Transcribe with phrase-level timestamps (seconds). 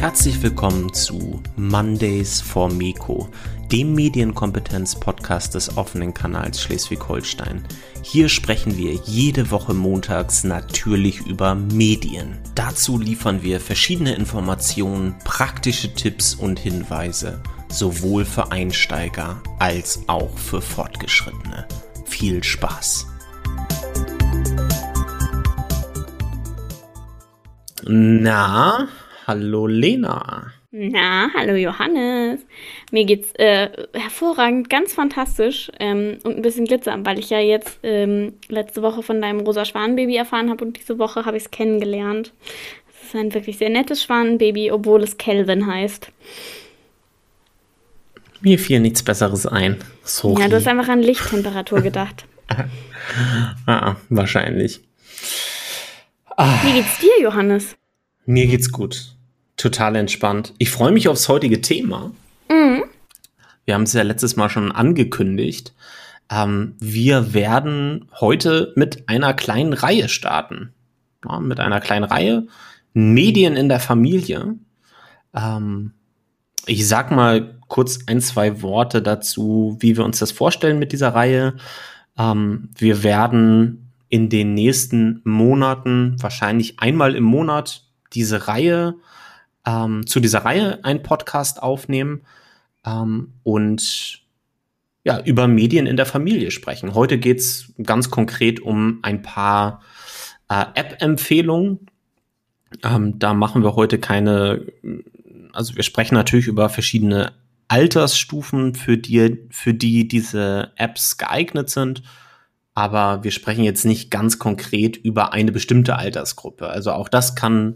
[0.00, 3.28] Herzlich willkommen zu Mondays for Meko,
[3.70, 7.62] dem Medienkompetenz-Podcast des offenen Kanals Schleswig-Holstein.
[8.00, 12.38] Hier sprechen wir jede Woche montags natürlich über Medien.
[12.54, 20.62] Dazu liefern wir verschiedene Informationen, praktische Tipps und Hinweise, sowohl für Einsteiger als auch für
[20.62, 21.68] Fortgeschrittene.
[22.06, 23.06] Viel Spaß!
[27.86, 28.88] Na,
[29.30, 30.52] hallo Lena.
[30.72, 32.40] Na, hallo Johannes.
[32.90, 37.78] Mir geht's äh, hervorragend, ganz fantastisch ähm, und ein bisschen Glitzer, weil ich ja jetzt
[37.84, 41.50] ähm, letzte Woche von deinem rosa Schwanenbaby erfahren habe und diese Woche habe ich es
[41.52, 42.32] kennengelernt.
[42.88, 46.10] Es ist ein wirklich sehr nettes Schwanenbaby, obwohl es Kelvin heißt.
[48.40, 49.76] Mir fiel nichts Besseres ein.
[50.02, 50.42] Sorry.
[50.42, 52.24] Ja, du hast einfach an Lichttemperatur gedacht.
[53.66, 54.80] ah, wahrscheinlich.
[56.36, 57.76] Wie geht's dir, Johannes?
[58.26, 59.14] Mir geht's gut.
[59.60, 60.54] Total entspannt.
[60.56, 62.12] Ich freue mich aufs heutige Thema.
[62.48, 62.84] Mhm.
[63.66, 65.74] Wir haben es ja letztes Mal schon angekündigt.
[66.30, 70.72] Ähm, wir werden heute mit einer kleinen Reihe starten.
[71.28, 72.46] Ja, mit einer kleinen Reihe.
[72.94, 74.54] Medien in der Familie.
[75.34, 75.92] Ähm,
[76.64, 81.14] ich sag mal kurz ein, zwei Worte dazu, wie wir uns das vorstellen mit dieser
[81.14, 81.58] Reihe.
[82.18, 88.94] Ähm, wir werden in den nächsten Monaten, wahrscheinlich einmal im Monat, diese Reihe,
[89.70, 92.22] ähm, zu dieser Reihe einen Podcast aufnehmen
[92.84, 94.22] ähm, und
[95.04, 96.94] ja, über Medien in der Familie sprechen.
[96.94, 99.82] Heute geht's ganz konkret um ein paar
[100.48, 101.86] äh, App-Empfehlungen.
[102.82, 104.66] Ähm, da machen wir heute keine,
[105.52, 107.32] also wir sprechen natürlich über verschiedene
[107.68, 112.02] Altersstufen, für die, für die diese Apps geeignet sind
[112.74, 116.68] aber wir sprechen jetzt nicht ganz konkret über eine bestimmte Altersgruppe.
[116.68, 117.74] Also auch das kann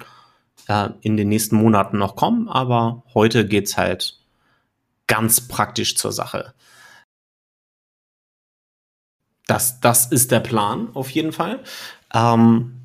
[0.68, 4.18] äh, in den nächsten Monaten noch kommen, aber heute geht's halt
[5.06, 6.54] ganz praktisch zur Sache.
[9.46, 11.60] Das, das ist der Plan auf jeden Fall.
[12.14, 12.80] Ähm,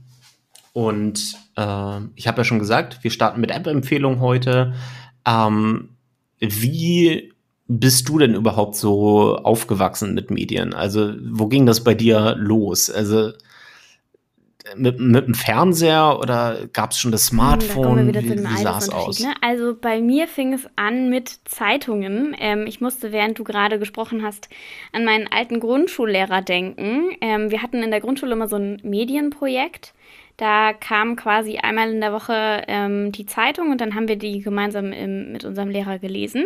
[0.73, 4.73] und äh, ich habe ja schon gesagt, wir starten mit App-Empfehlungen heute.
[5.25, 5.95] Ähm,
[6.39, 7.33] wie
[7.67, 10.73] bist du denn überhaupt so aufgewachsen mit Medien?
[10.73, 12.89] Also, wo ging das bei dir los?
[12.89, 13.33] Also,
[14.75, 18.11] mit, mit dem Fernseher oder gab es schon das Smartphone?
[18.11, 19.19] Da wie, wie sah es aus?
[19.19, 19.33] Ne?
[19.41, 22.35] Also bei mir fing es an mit Zeitungen.
[22.39, 24.49] Ähm, ich musste, während du gerade gesprochen hast,
[24.91, 27.11] an meinen alten Grundschullehrer denken.
[27.21, 29.93] Ähm, wir hatten in der Grundschule immer so ein Medienprojekt.
[30.37, 34.39] Da kam quasi einmal in der Woche ähm, die Zeitung und dann haben wir die
[34.39, 36.45] gemeinsam im, mit unserem Lehrer gelesen.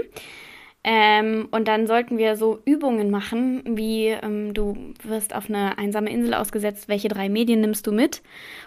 [0.86, 6.10] Ähm, und dann sollten wir so Übungen machen, wie ähm, du wirst auf eine einsame
[6.10, 8.22] Insel ausgesetzt, welche drei Medien nimmst du mit?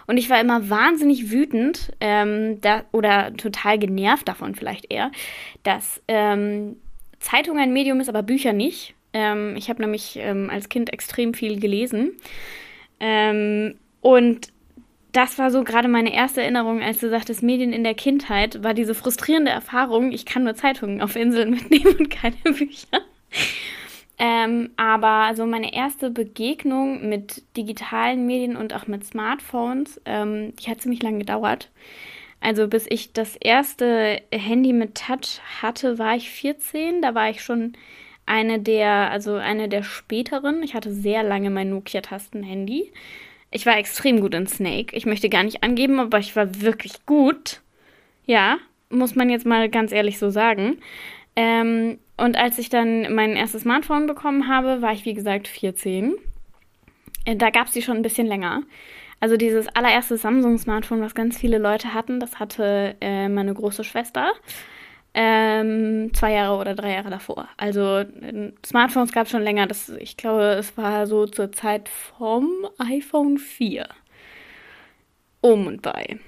[0.07, 5.11] Und ich war immer wahnsinnig wütend ähm, da, oder total genervt davon vielleicht eher,
[5.61, 6.77] dass ähm,
[7.19, 8.95] Zeitung ein Medium ist, aber Bücher nicht.
[9.13, 12.13] Ähm, ich habe nämlich ähm, als Kind extrem viel gelesen.
[14.01, 14.51] und
[15.17, 18.75] das war so gerade meine erste Erinnerung, als du sagtest, Medien in der Kindheit, war
[18.75, 23.01] diese frustrierende Erfahrung, ich kann nur Zeitungen auf Inseln mitnehmen und keine Bücher.
[24.19, 30.69] Ähm, aber so meine erste Begegnung mit digitalen Medien und auch mit Smartphones, ähm, die
[30.69, 31.71] hat ziemlich lange gedauert.
[32.39, 37.01] Also bis ich das erste Handy mit Touch hatte, war ich 14.
[37.01, 37.73] Da war ich schon
[38.27, 40.61] eine der, also eine der späteren.
[40.61, 42.91] Ich hatte sehr lange mein Nokia-Tasten-Handy.
[43.57, 44.95] Ich war extrem gut in Snake.
[44.95, 47.61] Ich möchte gar nicht angeben, aber ich war wirklich gut.
[48.27, 48.59] Ja,
[48.91, 50.77] muss man jetzt mal ganz ehrlich so sagen.
[51.35, 56.13] Ähm, und als ich dann mein erstes Smartphone bekommen habe, war ich wie gesagt 14.
[57.25, 58.61] Äh, da gab es die schon ein bisschen länger.
[59.19, 64.33] Also dieses allererste Samsung-Smartphone, was ganz viele Leute hatten, das hatte äh, meine große Schwester.
[65.19, 67.47] Ähm, zwei Jahre oder drei Jahre davor.
[67.57, 68.05] Also
[68.63, 69.65] Smartphones gab es schon länger.
[69.65, 72.47] Das, ich glaube, es war so zur Zeit vom
[72.77, 73.87] iPhone 4.
[75.41, 76.19] Um und bei.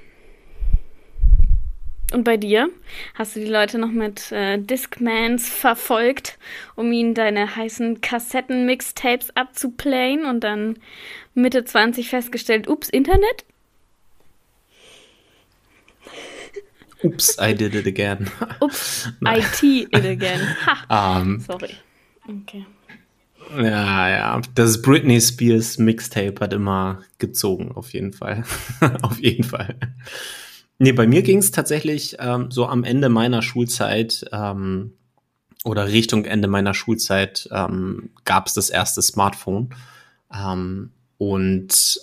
[2.11, 2.71] Und bei dir?
[3.13, 6.39] Hast du die Leute noch mit äh, Discmans verfolgt,
[6.75, 10.79] um ihnen deine heißen Kassetten-Mixtapes abzuplayen und dann
[11.35, 13.45] Mitte 20 festgestellt, ups, Internet?
[17.03, 18.29] Oops, I did it again.
[18.61, 20.55] Oops, IT it again.
[20.65, 21.19] Ha.
[21.21, 21.75] Um, Sorry.
[22.27, 22.65] Okay.
[23.57, 24.41] Ja, ja.
[24.53, 28.43] Das Britney Spears Mixtape hat immer gezogen, auf jeden Fall.
[29.01, 29.75] auf jeden Fall.
[30.77, 34.93] Nee, bei mir ging es tatsächlich ähm, so am Ende meiner Schulzeit ähm,
[35.65, 39.69] oder Richtung Ende meiner Schulzeit ähm, gab es das erste Smartphone.
[40.33, 41.99] Ähm, und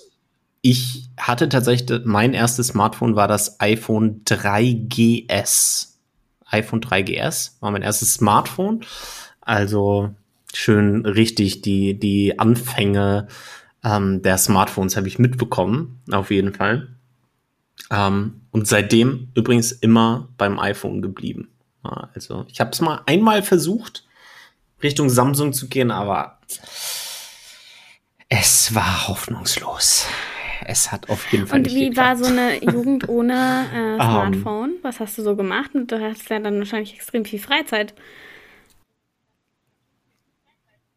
[0.69, 5.91] ich hatte tatsächlich, mein erstes Smartphone war das iPhone 3GS.
[6.47, 8.85] iPhone 3GS war mein erstes Smartphone.
[9.41, 10.13] Also
[10.53, 13.29] schön richtig die, die Anfänge
[13.85, 16.89] ähm, der Smartphones habe ich mitbekommen, auf jeden Fall.
[17.93, 21.49] Ähm, und seitdem übrigens immer beim iPhone geblieben.
[21.85, 24.05] Also ich habe es mal einmal versucht,
[24.83, 26.41] Richtung Samsung zu gehen, aber
[28.29, 30.07] es war hoffnungslos.
[30.69, 31.61] Es hat auf jeden Fall.
[31.61, 32.21] Und wie geklappt.
[32.21, 33.97] war so eine Jugend ohne äh, ähm.
[33.97, 34.71] Smartphone?
[34.71, 35.71] Um, Was hast du so gemacht?
[35.75, 37.95] Du hast ja dann wahrscheinlich extrem viel Freizeit.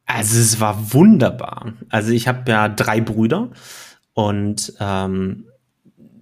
[0.05, 1.73] Also es war wunderbar.
[1.89, 3.49] Also ich habe ja drei Brüder
[4.13, 5.45] und ähm,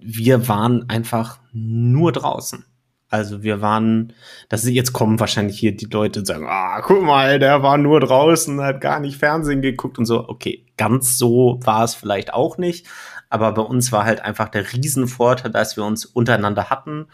[0.00, 2.66] wir waren einfach nur draußen.
[3.10, 4.12] Also wir waren,
[4.50, 7.78] das ist, jetzt kommen wahrscheinlich hier die Leute und sagen, ah, guck mal, der war
[7.78, 10.28] nur draußen, hat gar nicht Fernsehen geguckt und so.
[10.28, 12.86] Okay, ganz so war es vielleicht auch nicht.
[13.30, 17.06] Aber bei uns war halt einfach der Riesenvorteil, dass wir uns untereinander hatten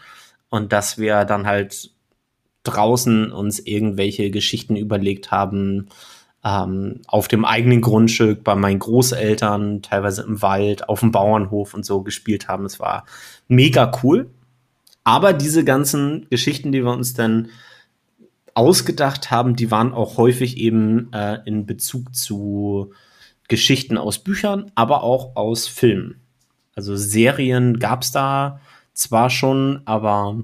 [0.49, 1.91] und dass wir dann halt
[2.63, 5.89] draußen uns irgendwelche Geschichten überlegt haben,
[6.43, 11.85] ähm, auf dem eigenen Grundstück, bei meinen Großeltern, teilweise im Wald, auf dem Bauernhof und
[11.85, 12.65] so gespielt haben.
[12.65, 13.05] Es war
[13.47, 14.29] mega cool.
[15.03, 17.49] Aber diese ganzen Geschichten, die wir uns dann
[18.53, 22.93] ausgedacht haben, die waren auch häufig eben äh, in Bezug zu
[23.47, 26.21] Geschichten aus Büchern, aber auch aus Filmen.
[26.75, 28.59] Also Serien gab es da
[28.93, 30.43] zwar schon, aber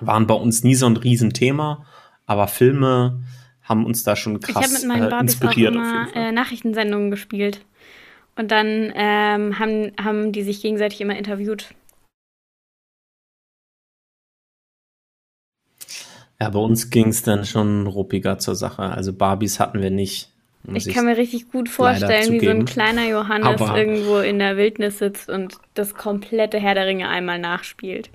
[0.00, 1.86] waren bei uns nie so ein Riesenthema.
[2.26, 3.22] Aber Filme
[3.62, 5.76] haben uns da schon krass ich mit meinen äh, inspiriert.
[5.76, 7.64] Auch immer, äh, Nachrichtensendungen gespielt.
[8.36, 11.74] Und dann ähm, haben, haben die sich gegenseitig immer interviewt.
[16.40, 18.82] Ja, bei uns ging es dann schon ruppiger zur Sache.
[18.82, 20.31] Also Barbies hatten wir nicht.
[20.74, 24.56] Ich kann mir richtig gut vorstellen, wie so ein kleiner Johannes Aber irgendwo in der
[24.56, 28.10] Wildnis sitzt und das komplette Herr der Ringe einmal nachspielt.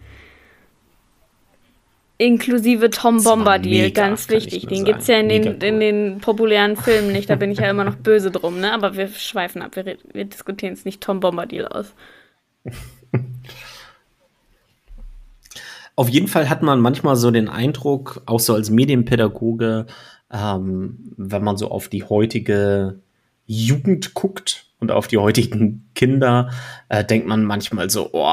[2.19, 4.65] Inklusive Tom Bombadil, ganz wichtig.
[4.65, 7.29] Den gibt es ja in den, in den populären Filmen nicht.
[7.29, 8.73] Da bin ich ja immer noch böse drum, ne?
[8.73, 9.75] Aber wir schweifen ab.
[9.75, 11.93] Wir, wir diskutieren jetzt nicht Tom Bombadil aus.
[15.95, 19.85] Auf jeden Fall hat man manchmal so den Eindruck, auch so als Medienpädagoge,
[20.31, 22.99] ähm, wenn man so auf die heutige
[23.45, 26.51] Jugend guckt und auf die heutigen Kinder,
[26.89, 28.29] äh, denkt man manchmal so, oh,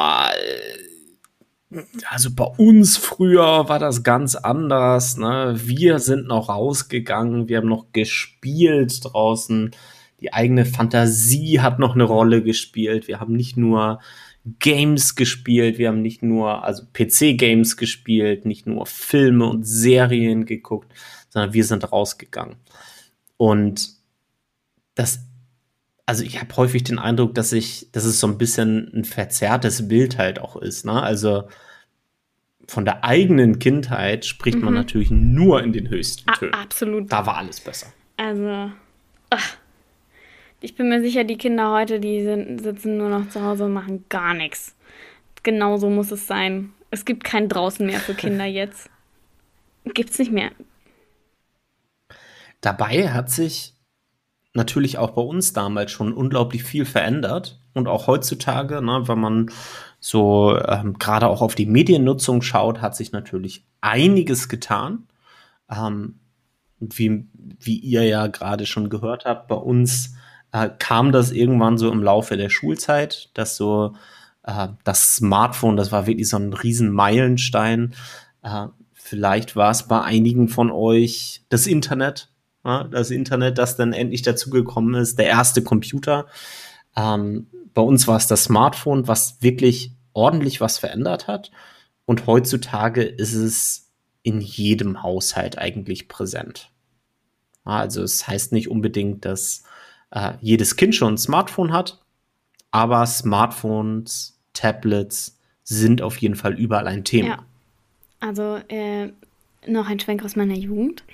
[2.09, 5.17] also bei uns früher war das ganz anders.
[5.17, 5.55] Ne?
[5.57, 9.71] Wir sind noch rausgegangen, wir haben noch gespielt draußen.
[10.21, 13.09] Die eigene Fantasie hat noch eine Rolle gespielt.
[13.09, 14.01] Wir haben nicht nur
[14.59, 20.93] Games gespielt, wir haben nicht nur, also PC-Games gespielt, nicht nur Filme und Serien geguckt,
[21.35, 22.57] sondern wir sind rausgegangen.
[23.37, 23.91] Und
[24.95, 25.19] das,
[26.07, 29.89] also ich habe häufig den Eindruck, dass ich, dass es so ein bisschen ein verzerrtes
[29.89, 30.87] Bild halt auch ist.
[30.87, 31.03] Ne?
[31.03, 31.49] Also
[32.69, 34.67] von der eigenen Kindheit spricht mhm.
[34.67, 36.55] man natürlich nur in den höchsten Tönen.
[36.55, 37.13] absolut.
[37.13, 37.89] Da war alles besser.
[38.17, 38.71] Also,
[39.31, 39.57] ach,
[40.61, 43.73] ich bin mir sicher, die Kinder heute, die sind, sitzen nur noch zu Hause und
[43.73, 44.77] machen gar nichts.
[45.43, 46.73] Genauso muss es sein.
[46.93, 48.89] Es gibt kein draußen mehr für Kinder jetzt.
[49.85, 50.53] Gibt's nicht mehr.
[52.65, 53.75] Dabei hat sich
[54.55, 57.61] natürlich auch bei uns damals schon unglaublich viel verändert.
[57.75, 59.51] Und auch heutzutage, ne, wenn man
[60.01, 65.09] so ähm, gerade auch auf die Mediennutzung schaut, hat sich natürlich einiges getan.
[65.71, 66.21] Ähm,
[66.79, 67.27] wie,
[67.61, 70.15] wie ihr ja gerade schon gehört habt, bei uns
[70.53, 73.95] äh, kam das irgendwann so im Laufe der Schulzeit, dass so
[74.45, 77.95] äh, das Smartphone, das war wirklich so ein riesen Meilenstein.
[78.43, 82.31] Äh, vielleicht war es bei einigen von euch das Internet,
[82.65, 86.27] das Internet, das dann endlich dazugekommen ist, der erste Computer.
[86.97, 91.51] Ähm, bei uns war es das Smartphone, was wirklich ordentlich was verändert hat.
[92.07, 93.93] Und heutzutage ist es
[94.23, 96.71] in jedem Haushalt eigentlich präsent.
[97.65, 99.65] Also es heißt nicht unbedingt, dass
[100.11, 102.03] äh, jedes Kind schon ein Smartphone hat,
[102.71, 107.29] aber Smartphones, Tablets sind auf jeden Fall überall ein Thema.
[107.29, 107.45] Ja.
[108.21, 109.11] Also äh,
[109.67, 111.05] noch ein Schwenk aus meiner Jugend.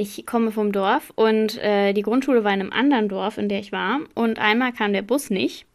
[0.00, 3.58] Ich komme vom Dorf und äh, die Grundschule war in einem anderen Dorf, in der
[3.58, 3.98] ich war.
[4.14, 5.66] Und einmal kam der Bus nicht.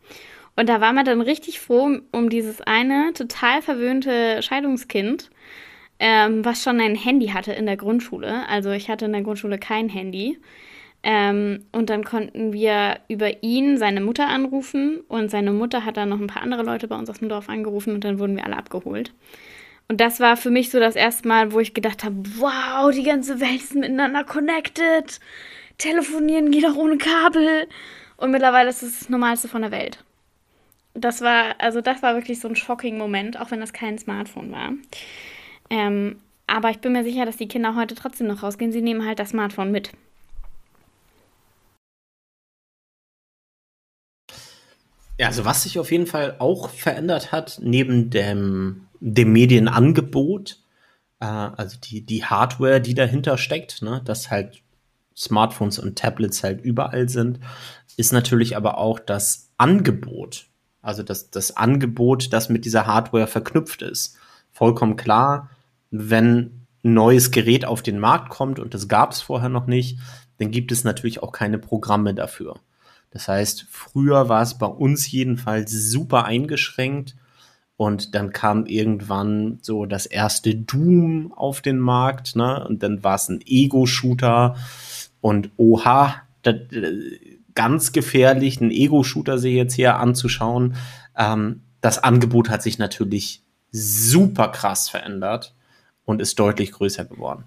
[0.56, 5.30] Und da war man dann richtig froh um dieses eine total verwöhnte Scheidungskind,
[6.00, 8.48] ähm, was schon ein Handy hatte in der Grundschule.
[8.48, 10.40] Also ich hatte in der Grundschule kein Handy.
[11.04, 16.08] Ähm, und dann konnten wir über ihn seine Mutter anrufen und seine Mutter hat dann
[16.08, 18.46] noch ein paar andere Leute bei uns aus dem Dorf angerufen und dann wurden wir
[18.46, 19.12] alle abgeholt.
[19.94, 23.04] Und das war für mich so das erste Mal, wo ich gedacht habe, wow, die
[23.04, 25.20] ganze Welt ist miteinander connected.
[25.78, 27.68] Telefonieren geht auch ohne Kabel.
[28.18, 30.04] Und mittlerweile ist es das Normalste von der Welt.
[30.96, 34.52] das war, also das war wirklich so ein shocking Moment, auch wenn das kein Smartphone
[34.52, 34.74] war.
[35.70, 38.72] Ähm, aber ich bin mir sicher, dass die Kinder heute trotzdem noch rausgehen.
[38.72, 39.92] Sie nehmen halt das Smartphone mit.
[45.20, 50.60] Ja, also was sich auf jeden Fall auch verändert hat, neben dem, dem Medienangebot,
[51.20, 54.62] äh, also die, die Hardware, die dahinter steckt, ne, dass halt
[55.16, 57.40] Smartphones und Tablets halt überall sind,
[57.98, 60.48] ist natürlich aber auch das Angebot.
[60.82, 64.18] Also das, das Angebot, das mit dieser Hardware verknüpft ist.
[64.52, 65.50] Vollkommen klar,
[65.92, 70.00] wenn ein neues Gerät auf den Markt kommt und das gab es vorher noch nicht,
[70.38, 72.56] dann gibt es natürlich auch keine Programme dafür.
[73.12, 77.16] Das heißt, früher war es bei uns jedenfalls super eingeschränkt
[77.78, 82.66] und dann kam irgendwann so das erste Doom auf den Markt, ne?
[82.68, 84.56] Und dann war es ein Ego-Shooter
[85.22, 86.56] und oha, das,
[87.56, 90.76] ganz gefährlich, einen Ego-Shooter sich jetzt hier anzuschauen.
[91.18, 95.54] Ähm, das Angebot hat sich natürlich super krass verändert
[96.06, 97.44] und ist deutlich größer geworden.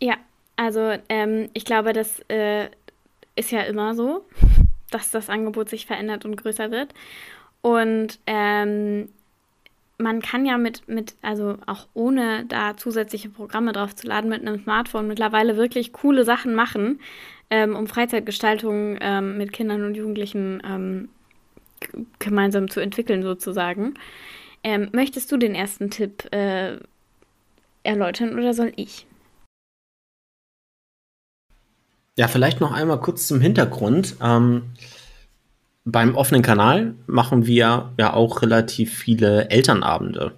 [0.00, 0.16] Ja,
[0.56, 2.68] also ähm, ich glaube, das äh,
[3.34, 4.24] ist ja immer so,
[4.90, 6.92] dass das Angebot sich verändert und größer wird.
[7.62, 9.08] Und ähm,
[10.00, 14.40] man kann ja mit, mit, also auch ohne da zusätzliche Programme drauf zu laden, mit
[14.40, 17.00] einem Smartphone mittlerweile wirklich coole Sachen machen,
[17.50, 21.08] ähm, um Freizeitgestaltung ähm, mit Kindern und Jugendlichen ähm,
[22.18, 23.94] gemeinsam zu entwickeln, sozusagen.
[24.62, 26.76] Ähm, möchtest du den ersten Tipp äh,
[27.82, 29.06] erläutern oder soll ich?
[32.16, 34.16] Ja, vielleicht noch einmal kurz zum Hintergrund.
[34.22, 34.64] Ähm,
[35.84, 40.32] beim offenen Kanal machen wir ja auch relativ viele Elternabende.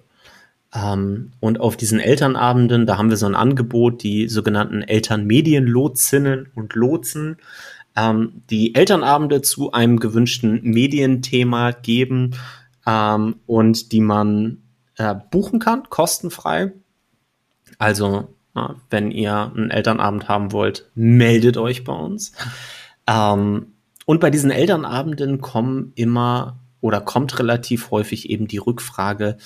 [0.73, 6.75] Ähm, und auf diesen Elternabenden, da haben wir so ein Angebot, die sogenannten Elternmedienlotsinnen und
[6.75, 7.37] Lotsen,
[7.95, 12.35] ähm, die Elternabende zu einem gewünschten Medienthema geben
[12.87, 14.63] ähm, und die man
[14.97, 16.71] äh, buchen kann, kostenfrei.
[17.77, 22.33] Also, na, wenn ihr einen Elternabend haben wollt, meldet euch bei uns.
[23.07, 23.72] Ähm,
[24.05, 29.37] und bei diesen Elternabenden kommen immer oder kommt relativ häufig eben die Rückfrage,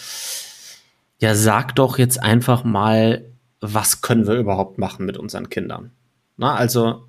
[1.20, 3.26] ja, sag doch jetzt einfach mal,
[3.60, 5.92] was können wir überhaupt machen mit unseren Kindern?
[6.38, 7.08] Na, also,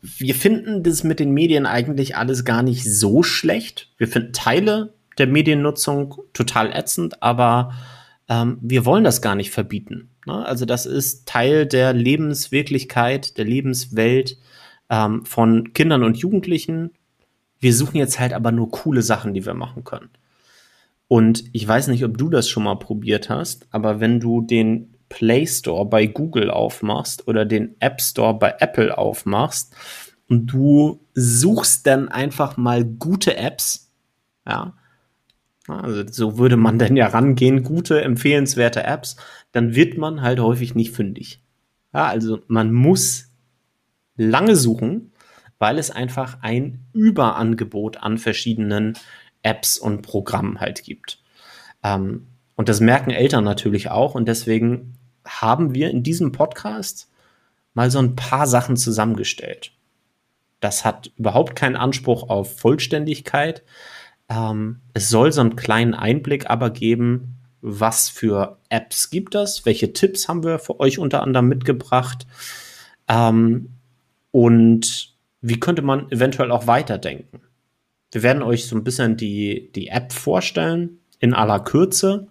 [0.00, 3.88] wir finden das mit den Medien eigentlich alles gar nicht so schlecht.
[3.98, 7.72] Wir finden Teile der Mediennutzung total ätzend, aber
[8.28, 10.08] ähm, wir wollen das gar nicht verbieten.
[10.26, 10.44] Ne?
[10.44, 14.38] Also das ist Teil der Lebenswirklichkeit, der Lebenswelt
[14.92, 16.90] ähm, von Kindern und Jugendlichen.
[17.58, 20.10] Wir suchen jetzt halt aber nur coole Sachen, die wir machen können.
[21.08, 24.94] Und ich weiß nicht, ob du das schon mal probiert hast, aber wenn du den
[25.08, 29.74] Play Store bei Google aufmachst oder den App Store bei Apple aufmachst
[30.28, 33.90] und du suchst dann einfach mal gute Apps,
[34.46, 34.74] ja,
[35.68, 39.16] also so würde man dann ja rangehen, gute, empfehlenswerte Apps,
[39.52, 41.42] dann wird man halt häufig nicht fündig.
[41.94, 43.31] Ja, also man muss
[44.16, 45.12] lange suchen,
[45.58, 48.94] weil es einfach ein Überangebot an verschiedenen
[49.42, 51.22] Apps und Programmen halt gibt.
[51.82, 52.26] Ähm,
[52.56, 57.10] und das merken Eltern natürlich auch und deswegen haben wir in diesem Podcast
[57.74, 59.72] mal so ein paar Sachen zusammengestellt.
[60.60, 63.62] Das hat überhaupt keinen Anspruch auf Vollständigkeit.
[64.28, 69.92] Ähm, es soll so einen kleinen Einblick aber geben, was für Apps gibt es, welche
[69.92, 72.26] Tipps haben wir für euch unter anderem mitgebracht
[73.08, 73.70] ähm,
[74.32, 77.40] und wie könnte man eventuell auch weiterdenken.
[78.10, 82.26] Wir werden euch so ein bisschen die, die App vorstellen in aller Kürze,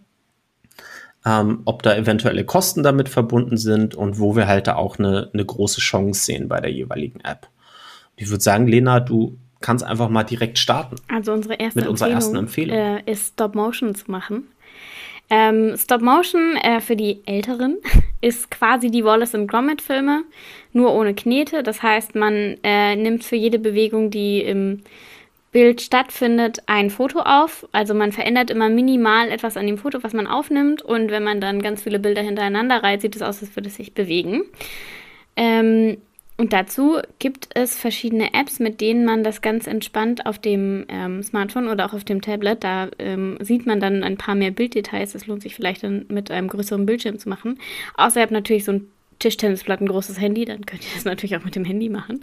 [1.25, 5.29] ähm, ob da eventuelle Kosten damit verbunden sind und wo wir halt da auch eine,
[5.33, 7.47] eine große Chance sehen bei der jeweiligen App.
[8.15, 10.95] Ich würde sagen, Lena, du kannst einfach mal direkt starten.
[11.07, 14.47] Also unsere erste mit unserer ersten Empfehlung äh, ist Stop Motion zu machen.
[15.29, 17.77] Ähm, Stop Motion äh, für die Älteren
[18.21, 20.23] ist quasi die Wallace and Gromit Filme,
[20.73, 21.63] nur ohne Knete.
[21.63, 24.83] Das heißt, man äh, nimmt für jede Bewegung, die im
[25.51, 27.67] Bild stattfindet, ein Foto auf.
[27.71, 30.81] Also man verändert immer minimal etwas an dem Foto, was man aufnimmt.
[30.81, 33.75] Und wenn man dann ganz viele Bilder hintereinander reiht, sieht es aus, als würde es
[33.75, 34.43] sich bewegen.
[35.35, 35.97] Ähm,
[36.41, 41.21] und dazu gibt es verschiedene Apps, mit denen man das ganz entspannt auf dem ähm,
[41.21, 45.13] Smartphone oder auch auf dem Tablet, da ähm, sieht man dann ein paar mehr Bilddetails.
[45.13, 47.59] Das lohnt sich vielleicht dann mit einem größeren Bildschirm zu machen.
[47.93, 48.87] Außerhalb natürlich so ein
[49.19, 52.21] Tischtennisplatten großes Handy, dann könnt ihr das natürlich auch mit dem Handy machen.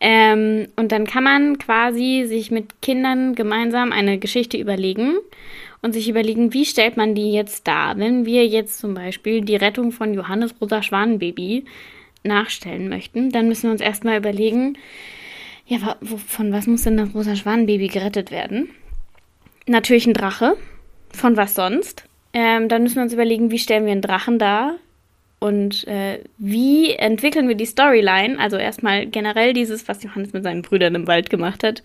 [0.00, 5.18] Ähm, und dann kann man quasi sich mit Kindern gemeinsam eine Geschichte überlegen
[5.82, 7.98] und sich überlegen, wie stellt man die jetzt dar?
[7.98, 11.66] Wenn wir jetzt zum Beispiel die Rettung von Johannes Rosa Schwanenbaby
[12.24, 14.76] nachstellen möchten, dann müssen wir uns erstmal überlegen,
[15.66, 18.68] ja, von was muss denn das rosa Schwanenbaby gerettet werden?
[19.66, 20.56] natürlich ein Drache.
[21.12, 22.04] Von was sonst?
[22.32, 24.76] Ähm, dann müssen wir uns überlegen, wie stellen wir einen Drachen dar?
[25.38, 28.38] Und äh, wie entwickeln wir die Storyline?
[28.38, 31.82] Also erstmal generell dieses, was Johannes mit seinen Brüdern im Wald gemacht hat,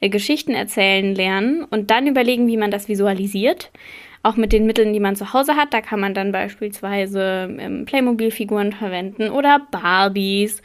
[0.00, 3.70] äh, Geschichten erzählen lernen und dann überlegen, wie man das visualisiert.
[4.22, 5.72] Auch mit den Mitteln, die man zu Hause hat.
[5.72, 10.62] Da kann man dann beispielsweise ähm, Playmobil-Figuren verwenden oder Barbies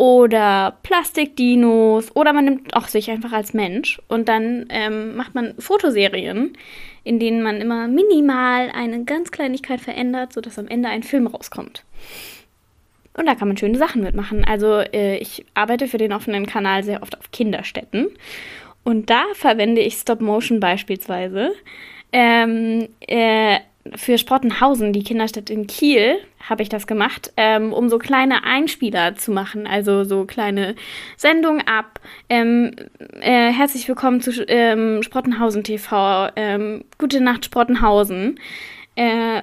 [0.00, 5.52] oder Plastikdinos oder man nimmt auch sich einfach als Mensch und dann ähm, macht man
[5.58, 6.56] Fotoserien,
[7.04, 11.84] in denen man immer minimal eine ganz Kleinigkeit verändert, sodass am Ende ein Film rauskommt.
[13.12, 14.42] Und da kann man schöne Sachen mitmachen.
[14.42, 18.06] Also äh, ich arbeite für den offenen Kanal sehr oft auf Kinderstätten
[18.84, 21.52] und da verwende ich Stop Motion beispielsweise.
[22.10, 23.58] Ähm, äh,
[23.94, 26.18] für Sprottenhausen, die Kinderstadt in Kiel,
[26.48, 30.74] habe ich das gemacht, ähm, um so kleine Einspieler zu machen, also so kleine
[31.16, 32.00] Sendungen ab.
[32.28, 32.72] Ähm,
[33.20, 36.28] äh, herzlich willkommen zu ähm, Sprottenhausen TV.
[36.36, 38.38] Ähm, gute Nacht, Sprottenhausen.
[38.96, 39.42] Äh,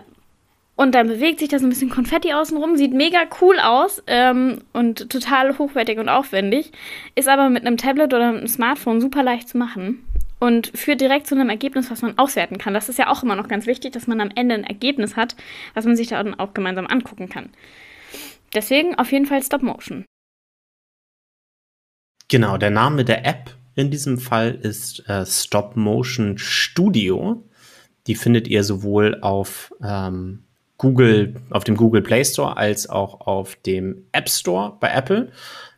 [0.76, 4.60] und dann bewegt sich da so ein bisschen Konfetti außenrum, sieht mega cool aus ähm,
[4.74, 6.72] und total hochwertig und aufwendig,
[7.16, 10.04] ist aber mit einem Tablet oder einem Smartphone super leicht zu machen
[10.40, 12.74] und führt direkt zu einem Ergebnis, was man auswerten kann.
[12.74, 15.36] Das ist ja auch immer noch ganz wichtig, dass man am Ende ein Ergebnis hat,
[15.74, 17.50] was man sich dann auch gemeinsam angucken kann.
[18.54, 20.06] Deswegen auf jeden Fall Stop Motion.
[22.30, 27.44] Genau, der Name der App in diesem Fall ist äh, Stop Motion Studio.
[28.08, 30.44] Die findet ihr sowohl auf ähm,
[30.78, 35.32] Google, auf dem Google Play Store als auch auf dem App Store bei Apple.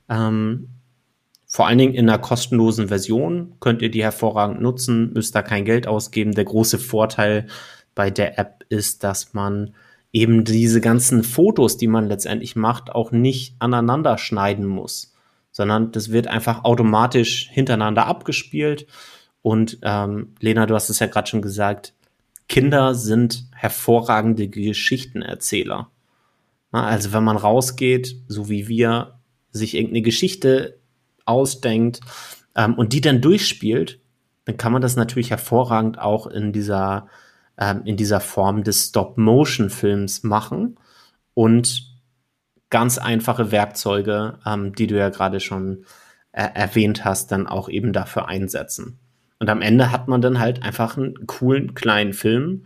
[0.09, 0.69] Ähm,
[1.51, 5.65] vor allen Dingen in einer kostenlosen Version könnt ihr die hervorragend nutzen, müsst da kein
[5.65, 6.33] Geld ausgeben.
[6.33, 7.47] Der große Vorteil
[7.95, 9.73] bei der App ist, dass man
[10.13, 15.15] eben diese ganzen Fotos, die man letztendlich macht, auch nicht aneinander schneiden muss,
[15.51, 18.85] sondern das wird einfach automatisch hintereinander abgespielt.
[19.41, 21.95] Und ähm, Lena, du hast es ja gerade schon gesagt,
[22.47, 25.89] Kinder sind hervorragende Geschichtenerzähler.
[26.71, 29.15] also wenn man rausgeht, so wie wir,
[29.51, 30.78] sich irgendeine Geschichte
[31.29, 32.01] ausdenkt
[32.55, 33.99] ähm, und die dann durchspielt,
[34.45, 37.07] dann kann man das natürlich hervorragend auch in dieser,
[37.57, 40.77] ähm, in dieser Form des Stop-Motion-Films machen
[41.33, 41.89] und
[42.69, 45.85] ganz einfache Werkzeuge, ähm, die du ja gerade schon
[46.31, 48.99] äh, erwähnt hast, dann auch eben dafür einsetzen.
[49.39, 52.65] Und am Ende hat man dann halt einfach einen coolen kleinen Film,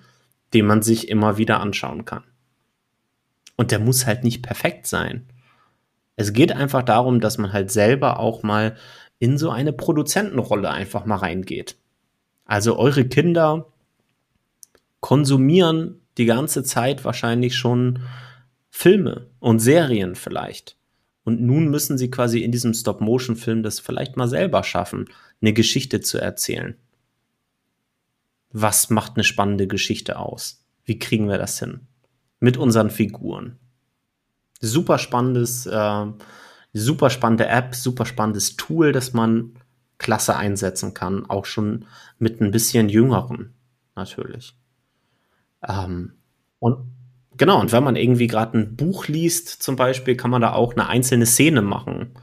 [0.54, 2.24] den man sich immer wieder anschauen kann.
[3.56, 5.28] Und der muss halt nicht perfekt sein.
[6.16, 8.76] Es geht einfach darum, dass man halt selber auch mal
[9.20, 11.78] in so eine Produzentenrolle einfach mal reingeht.
[12.46, 13.68] Also eure Kinder
[15.00, 18.00] konsumieren die ganze Zeit wahrscheinlich schon
[18.70, 20.78] Filme und Serien vielleicht.
[21.24, 25.06] Und nun müssen sie quasi in diesem Stop-Motion-Film das vielleicht mal selber schaffen,
[25.42, 26.76] eine Geschichte zu erzählen.
[28.52, 30.66] Was macht eine spannende Geschichte aus?
[30.86, 31.88] Wie kriegen wir das hin?
[32.40, 33.58] Mit unseren Figuren
[34.64, 36.06] super spannendes, äh,
[36.74, 39.54] super spannende App, super spannendes Tool, das man
[39.98, 41.86] klasse einsetzen kann, auch schon
[42.18, 43.54] mit ein bisschen jüngeren
[43.96, 44.56] natürlich.
[45.68, 46.14] Ähm,
[46.60, 46.78] und
[47.38, 50.74] genau, und wenn man irgendwie gerade ein Buch liest, zum Beispiel, kann man da auch
[50.74, 52.14] eine einzelne Szene machen,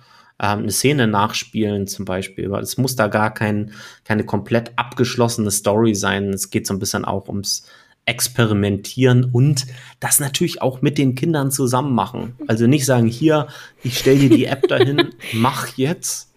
[0.41, 2.53] ähm, eine Szene nachspielen zum Beispiel.
[2.55, 3.73] Es muss da gar kein,
[4.05, 6.31] keine komplett abgeschlossene Story sein.
[6.31, 7.67] Es geht so ein bisschen auch ums
[8.11, 9.67] experimentieren und
[10.01, 12.35] das natürlich auch mit den Kindern zusammen machen.
[12.49, 13.47] Also nicht sagen, hier,
[13.83, 16.35] ich stelle dir die App dahin, mach jetzt,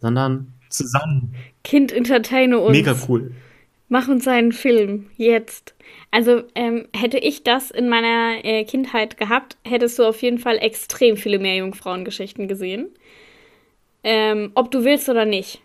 [0.00, 1.34] sondern zusammen.
[1.64, 2.76] Kind entertaine uns.
[2.76, 3.32] Mega cool.
[3.88, 5.74] Mach uns einen Film, jetzt.
[6.10, 10.58] Also ähm, hätte ich das in meiner äh, Kindheit gehabt, hättest du auf jeden Fall
[10.58, 12.88] extrem viele mehr Jungfrauengeschichten gesehen.
[14.02, 15.60] Ähm, ob du willst oder nicht.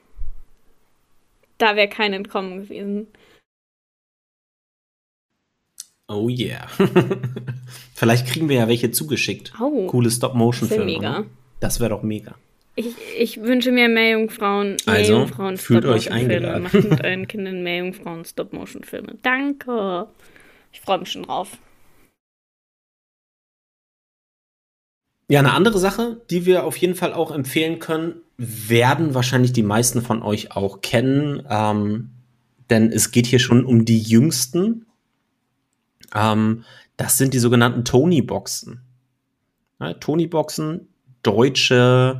[1.58, 3.08] Da wäre kein Entkommen gewesen.
[6.10, 6.68] Oh yeah.
[7.94, 9.54] Vielleicht kriegen wir ja welche zugeschickt.
[9.62, 10.86] Oh, Coole Stop-Motion-Filme.
[10.86, 11.26] Mega.
[11.60, 12.34] Das wäre doch mega.
[12.76, 14.78] Ich, ich, wünsche mir mehr Jungfrauen.
[14.88, 16.64] Mehr also, Jungfrauen fühlt euch eingeladen.
[16.64, 19.18] Macht mit euren Kindern mehr Jungfrauen Stop-Motion-Filme.
[19.22, 20.08] Danke.
[20.72, 21.58] Ich freue mich schon drauf.
[25.28, 29.62] Ja, eine andere Sache, die wir auf jeden Fall auch empfehlen können, werden wahrscheinlich die
[29.62, 31.44] meisten von euch auch kennen.
[31.48, 32.10] Ähm,
[32.72, 34.88] denn es geht hier schon um die Jüngsten
[36.14, 36.64] ähm,
[36.98, 38.82] das sind die sogenannten Tony-Boxen.
[39.80, 40.88] Ja, Tony-Boxen,
[41.24, 42.20] deutsche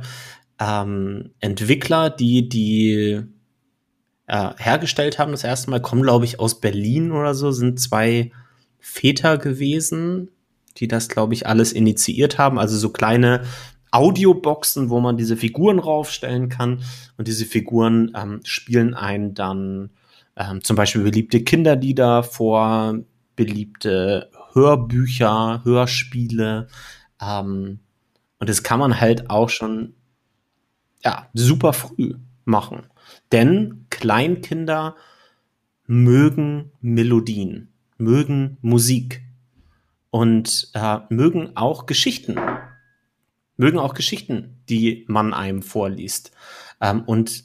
[0.58, 3.22] ähm, Entwickler, die die
[4.26, 8.30] äh, hergestellt haben das erste Mal, kommen, glaube ich, aus Berlin oder so, sind zwei
[8.78, 10.30] Väter gewesen,
[10.76, 12.58] die das, glaube ich, alles initiiert haben.
[12.58, 13.42] Also so kleine
[13.90, 16.82] Audioboxen, wo man diese Figuren raufstellen kann.
[17.16, 19.90] Und diese Figuren ähm, spielen einen dann
[20.36, 23.00] ähm, zum Beispiel beliebte Kinderlieder vor,
[23.40, 26.68] beliebte Hörbücher, Hörspiele.
[27.22, 27.80] Ähm,
[28.38, 29.94] und das kann man halt auch schon
[31.02, 32.82] ja, super früh machen.
[33.32, 34.94] Denn Kleinkinder
[35.86, 39.22] mögen Melodien, mögen Musik
[40.10, 42.38] und äh, mögen auch Geschichten.
[43.56, 46.32] Mögen auch Geschichten, die man einem vorliest.
[46.82, 47.44] Ähm, und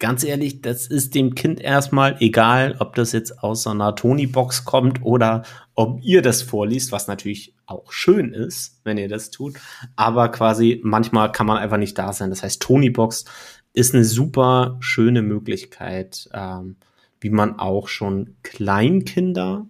[0.00, 4.64] ganz ehrlich, das ist dem Kind erstmal egal, ob das jetzt aus so einer Tony-Box
[4.64, 9.60] kommt oder ob ihr das vorliest, was natürlich auch schön ist, wenn ihr das tut.
[9.94, 12.30] Aber quasi manchmal kann man einfach nicht da sein.
[12.30, 13.26] Das heißt, Tony-Box
[13.72, 16.76] ist eine super schöne Möglichkeit, ähm,
[17.20, 19.66] wie man auch schon Kleinkinder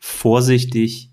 [0.00, 1.10] vorsichtig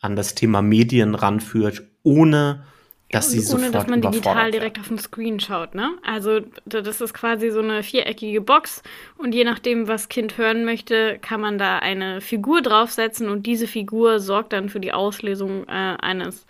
[0.00, 2.64] an das Thema Medien ranführt, ohne
[3.10, 5.92] dass sie ohne, dass man digital direkt auf den Screen schaut, ne?
[6.04, 8.82] Also das ist quasi so eine viereckige Box
[9.16, 13.68] und je nachdem, was Kind hören möchte, kann man da eine Figur draufsetzen und diese
[13.68, 16.46] Figur sorgt dann für die Auslesung äh, eines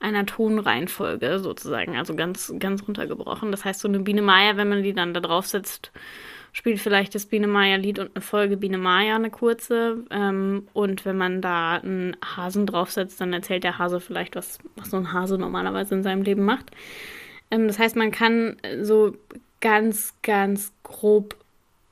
[0.00, 3.50] einer Tonreihenfolge sozusagen, also ganz ganz runtergebrochen.
[3.50, 5.90] Das heißt, so eine Biene Meier, wenn man die dann da draufsetzt,
[6.52, 10.04] spielt vielleicht das Biene Meier-Lied und eine Folge Biene Meier, eine kurze.
[10.10, 14.90] Ähm, und wenn man da einen Hasen draufsetzt, dann erzählt der Hase vielleicht, was, was
[14.90, 16.70] so ein Hase normalerweise in seinem Leben macht.
[17.50, 19.16] Ähm, das heißt, man kann so
[19.60, 21.36] ganz, ganz grob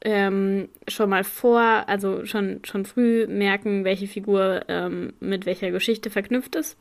[0.03, 6.11] ähm, schon mal vor, also schon, schon früh merken, welche Figur ähm, mit welcher Geschichte
[6.11, 6.79] verknüpft ist.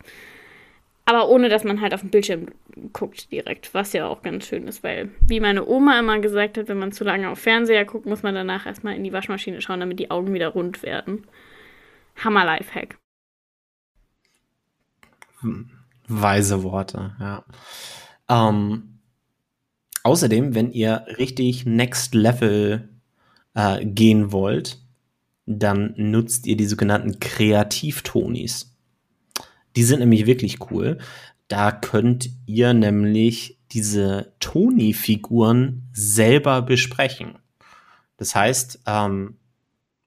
[1.06, 2.48] Aber ohne, dass man halt auf dem Bildschirm
[2.92, 6.68] guckt direkt, was ja auch ganz schön ist, weil, wie meine Oma immer gesagt hat,
[6.68, 9.80] wenn man zu lange auf Fernseher guckt, muss man danach erstmal in die Waschmaschine schauen,
[9.80, 11.28] damit die Augen wieder rund werden.
[12.16, 12.98] Hammer Lifehack.
[15.42, 15.70] Hm,
[16.08, 17.46] weise Worte, ja.
[18.28, 19.00] Ähm,
[20.04, 22.90] außerdem, wenn ihr richtig Next Level
[23.54, 24.80] äh, gehen wollt,
[25.46, 28.75] dann nutzt ihr die sogenannten Kreativtonis.
[29.76, 30.98] Die sind nämlich wirklich cool.
[31.48, 37.38] Da könnt ihr nämlich diese Toni-Figuren selber besprechen.
[38.18, 39.36] Das heißt, ähm,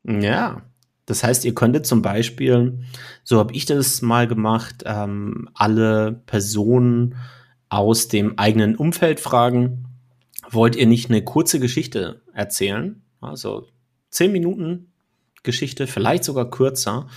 [0.04, 0.62] ja,
[1.06, 2.80] das heißt, ihr könntet zum Beispiel,
[3.24, 7.16] so habe ich das mal gemacht, ähm, alle Personen
[7.68, 9.86] aus dem eigenen Umfeld fragen,
[10.50, 13.02] wollt ihr nicht eine kurze Geschichte erzählen?
[13.20, 13.68] Also
[14.10, 14.92] zehn Minuten
[15.42, 17.08] Geschichte, vielleicht sogar kürzer.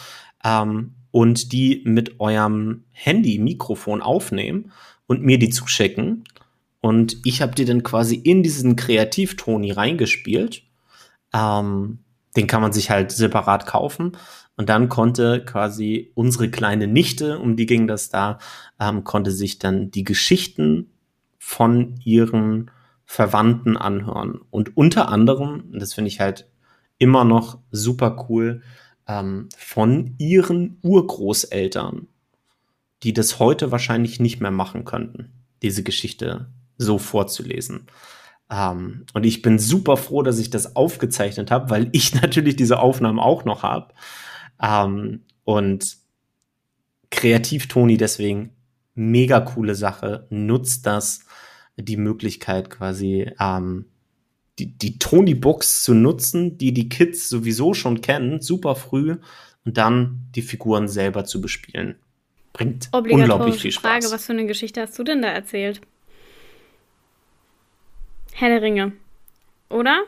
[0.43, 4.71] Ähm, und die mit eurem Handy-Mikrofon aufnehmen
[5.07, 6.23] und mir die zuschicken.
[6.79, 10.63] Und ich habe die dann quasi in diesen Kreativtoni reingespielt.
[11.33, 11.99] Ähm,
[12.35, 14.13] den kann man sich halt separat kaufen.
[14.55, 18.39] Und dann konnte quasi unsere kleine Nichte, um die ging das da,
[18.79, 20.91] ähm, konnte sich dann die Geschichten
[21.37, 22.71] von ihren
[23.05, 24.39] Verwandten anhören.
[24.49, 26.47] Und unter anderem, das finde ich halt
[26.97, 28.61] immer noch super cool,
[29.07, 32.07] ähm, von ihren Urgroßeltern,
[33.03, 37.87] die das heute wahrscheinlich nicht mehr machen könnten, diese Geschichte so vorzulesen.
[38.51, 42.79] Ähm, und ich bin super froh, dass ich das aufgezeichnet habe, weil ich natürlich diese
[42.79, 43.93] Aufnahmen auch noch habe.
[44.61, 45.97] Ähm, und
[47.09, 48.51] Kreativ-Toni deswegen
[48.93, 50.27] mega coole Sache.
[50.29, 51.25] Nutzt das,
[51.77, 53.85] die Möglichkeit quasi ähm,
[54.59, 59.17] die, die Tony-Box zu nutzen, die die Kids sowieso schon kennen, super früh,
[59.65, 61.95] und dann die Figuren selber zu bespielen.
[62.53, 63.91] Bringt unglaublich viel Spaß.
[63.91, 65.81] Frage, was für eine Geschichte hast du denn da erzählt?
[68.33, 68.93] Herr der Ringe,
[69.69, 70.03] oder?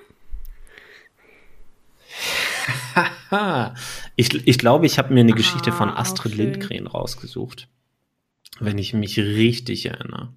[4.16, 7.68] ich, ich glaube, ich habe mir eine ah, Geschichte von Astrid Lindgren rausgesucht.
[8.60, 10.34] Wenn ich mich richtig erinnere.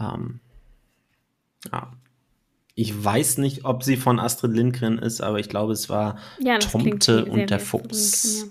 [0.00, 0.40] Ähm,
[1.70, 1.92] ja.
[2.74, 6.58] Ich weiß nicht, ob sie von Astrid Lindgren ist, aber ich glaube, es war ja,
[6.58, 8.46] Tomte und der Fuchs.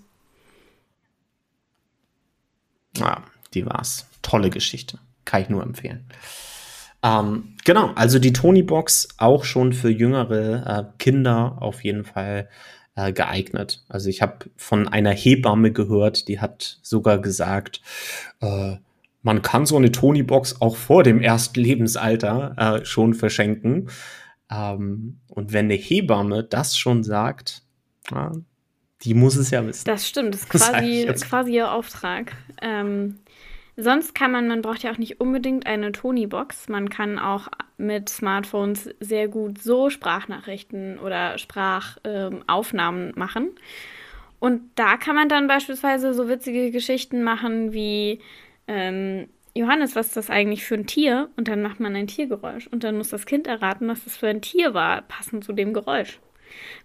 [2.97, 3.05] ja.
[3.05, 4.07] ja, die war's.
[4.21, 4.99] Tolle Geschichte.
[5.25, 6.05] Kann ich nur empfehlen.
[7.03, 12.47] Ähm, genau, also die Tony-Box auch schon für jüngere äh, Kinder auf jeden Fall
[12.95, 13.83] äh, geeignet.
[13.89, 17.81] Also ich habe von einer Hebamme gehört, die hat sogar gesagt,
[18.41, 18.75] äh,
[19.21, 23.89] man kann so eine Tony-Box auch vor dem ersten Lebensalter äh, schon verschenken.
[24.49, 27.63] Ähm, und wenn eine Hebamme das schon sagt,
[28.09, 28.31] ja,
[29.03, 29.85] die muss es ja wissen.
[29.85, 32.33] Das stimmt, das ist quasi, das quasi ihr Auftrag.
[32.61, 33.19] Ähm,
[33.77, 36.69] sonst kann man, man braucht ja auch nicht unbedingt eine Tony-Box.
[36.69, 43.49] Man kann auch mit Smartphones sehr gut so Sprachnachrichten oder Sprachaufnahmen ähm, machen.
[44.39, 48.19] Und da kann man dann beispielsweise so witzige Geschichten machen wie
[48.67, 51.29] ähm, Johannes, was ist das eigentlich für ein Tier?
[51.35, 52.67] Und dann macht man ein Tiergeräusch.
[52.67, 55.73] Und dann muss das Kind erraten, was das für ein Tier war, passend zu dem
[55.73, 56.19] Geräusch.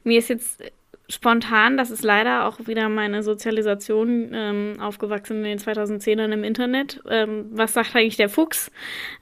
[0.02, 0.62] Mir ist jetzt
[1.08, 7.00] spontan, das ist leider auch wieder meine Sozialisation ähm, aufgewachsen in den 2010ern im Internet.
[7.08, 8.70] Ähm, was sagt eigentlich der Fuchs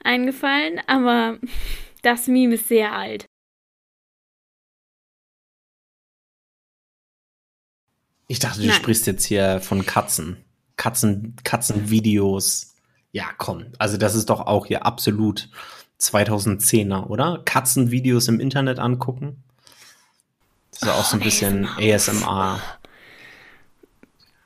[0.03, 0.81] eingefallen?
[0.87, 1.37] Aber
[2.01, 3.25] das Meme ist sehr alt.
[8.27, 8.75] Ich dachte, du Nein.
[8.75, 10.44] sprichst jetzt hier von Katzen.
[10.77, 12.75] Katzen, Katzenvideos.
[13.11, 13.65] Ja, komm.
[13.79, 15.49] Also das ist doch auch hier absolut
[15.99, 17.41] 2010er, oder?
[17.45, 19.43] Katzenvideos im Internet angucken.
[20.71, 22.59] Das ist oh, auch so ein bisschen ASMR.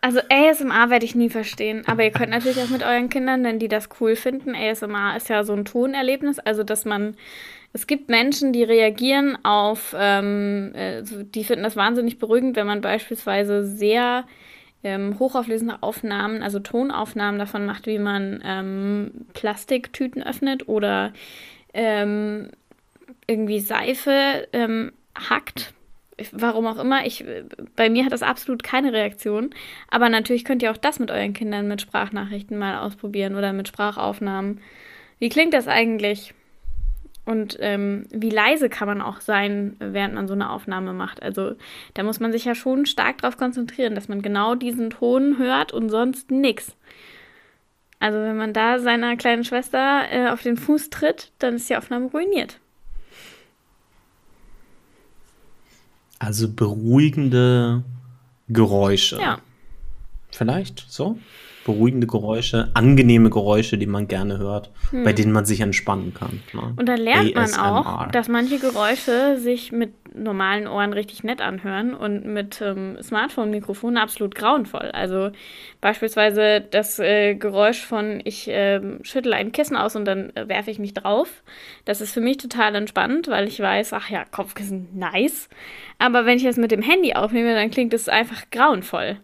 [0.01, 3.59] Also ASMR werde ich nie verstehen, aber ihr könnt natürlich auch mit euren Kindern, wenn
[3.59, 4.55] die das cool finden.
[4.55, 7.17] ASMR ist ja so ein Tonerlebnis, also dass man,
[7.73, 12.79] es gibt Menschen, die reagieren auf, ähm, äh, die finden das wahnsinnig beruhigend, wenn man
[12.79, 14.25] beispielsweise sehr
[14.83, 21.13] ähm, hochauflösende Aufnahmen, also Tonaufnahmen davon macht, wie man ähm, Plastiktüten öffnet oder
[21.73, 22.49] ähm,
[23.27, 25.73] irgendwie Seife ähm, hackt
[26.31, 27.25] warum auch immer, ich,
[27.75, 29.51] bei mir hat das absolut keine Reaktion.
[29.89, 33.67] Aber natürlich könnt ihr auch das mit euren Kindern mit Sprachnachrichten mal ausprobieren oder mit
[33.67, 34.59] Sprachaufnahmen.
[35.19, 36.33] Wie klingt das eigentlich?
[37.25, 41.21] Und ähm, wie leise kann man auch sein, während man so eine Aufnahme macht?
[41.21, 41.53] Also
[41.93, 45.71] da muss man sich ja schon stark darauf konzentrieren, dass man genau diesen Ton hört
[45.71, 46.75] und sonst nichts.
[47.99, 51.75] Also wenn man da seiner kleinen Schwester äh, auf den Fuß tritt, dann ist die
[51.75, 52.59] Aufnahme ruiniert.
[56.17, 57.83] Also beruhigende
[58.47, 59.19] Geräusche.
[59.19, 59.39] Ja.
[60.31, 61.17] Vielleicht so?
[61.69, 65.03] Beruhigende Geräusche, angenehme Geräusche, die man gerne hört, hm.
[65.03, 66.41] bei denen man sich entspannen kann.
[66.51, 66.73] Ne?
[66.77, 67.61] Und da lernt ASMR.
[67.61, 72.97] man auch, dass manche Geräusche sich mit normalen Ohren richtig nett anhören und mit ähm,
[72.99, 74.89] Smartphone-Mikrofonen absolut grauenvoll.
[74.93, 75.29] Also
[75.79, 80.71] beispielsweise das äh, Geräusch von ich äh, schüttle ein Kissen aus und dann äh, werfe
[80.71, 81.43] ich mich drauf.
[81.85, 85.49] Das ist für mich total entspannt, weil ich weiß, ach ja, Kopfkissen, nice.
[85.99, 89.17] Aber wenn ich das mit dem Handy aufnehme, dann klingt es einfach grauenvoll.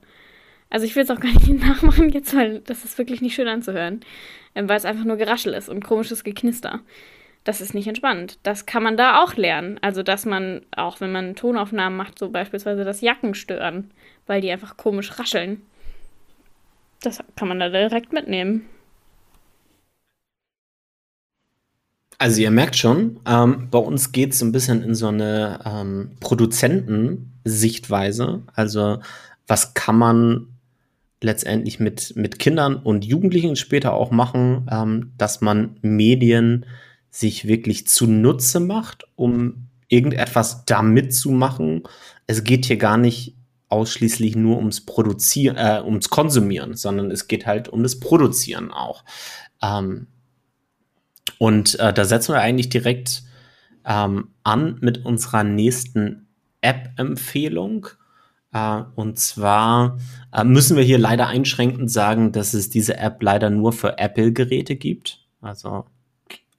[0.76, 3.48] Also ich will es auch gar nicht nachmachen jetzt, weil das ist wirklich nicht schön
[3.48, 4.02] anzuhören.
[4.56, 6.82] Ähm, weil es einfach nur Geraschel ist und komisches Geknister.
[7.46, 8.40] Das ist nicht entspannt.
[8.44, 9.80] Das kann man da auch lernen.
[9.82, 13.90] Also, dass man, auch wenn man Tonaufnahmen macht, so beispielsweise das Jacken stören,
[14.28, 15.62] weil die einfach komisch rascheln.
[17.00, 18.66] Das kann man da direkt mitnehmen.
[22.18, 25.62] Also ihr merkt schon, ähm, bei uns geht es so ein bisschen in so eine
[25.64, 28.44] ähm, Produzentensichtweise.
[28.56, 29.00] Also
[29.48, 30.50] was kann man
[31.26, 36.66] letztendlich mit, mit Kindern und Jugendlichen später auch machen, ähm, dass man Medien
[37.10, 41.84] sich wirklich zunutze macht, um irgendetwas damit zu machen.
[42.28, 43.36] Es geht hier gar nicht
[43.70, 49.04] ausschließlich nur ums Produzieren, äh, ums Konsumieren, sondern es geht halt um das Produzieren auch.
[49.62, 50.08] Ähm,
[51.40, 53.24] und äh, da setzen wir eigentlich direkt
[53.84, 56.28] ähm, an mit unserer nächsten
[56.62, 57.88] App-Empfehlung.
[58.56, 59.98] Uh, und zwar
[60.34, 64.78] uh, müssen wir hier leider einschränkend sagen, dass es diese App leider nur für Apple-Geräte
[64.78, 65.84] gibt, also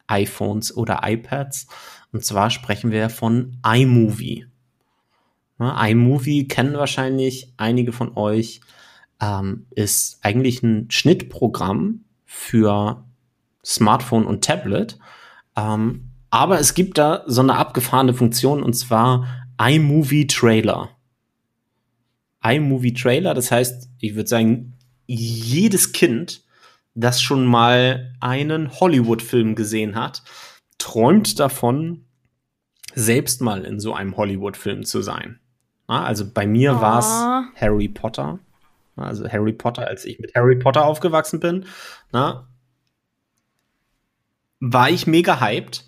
[0.07, 1.69] iPhones oder iPads.
[2.13, 4.45] Und zwar sprechen wir von iMovie.
[5.59, 8.61] IMovie kennen wahrscheinlich einige von euch,
[9.23, 13.07] ähm, ist eigentlich ein Schnittprogramm für
[13.65, 14.99] Smartphone und Tablet.
[15.57, 20.91] Ähm, aber es gibt da so eine abgefahrene Funktion und zwar iMovie Trailer
[22.55, 23.35] iMovie-Trailer.
[23.35, 24.75] Das heißt, ich würde sagen,
[25.07, 26.45] jedes Kind,
[26.95, 30.23] das schon mal einen Hollywood-Film gesehen hat,
[30.79, 32.05] träumt davon,
[32.95, 35.39] selbst mal in so einem Hollywood-Film zu sein.
[35.87, 38.39] Also bei mir war es Harry Potter.
[38.97, 41.67] Also Harry Potter, als ich mit Harry Potter aufgewachsen bin,
[42.13, 42.49] na,
[44.59, 45.85] war ich mega hyped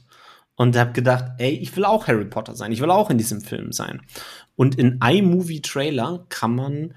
[0.58, 3.40] und habe gedacht, ey, ich will auch Harry Potter sein, ich will auch in diesem
[3.40, 4.02] Film sein.
[4.56, 6.94] Und in iMovie Trailer kann man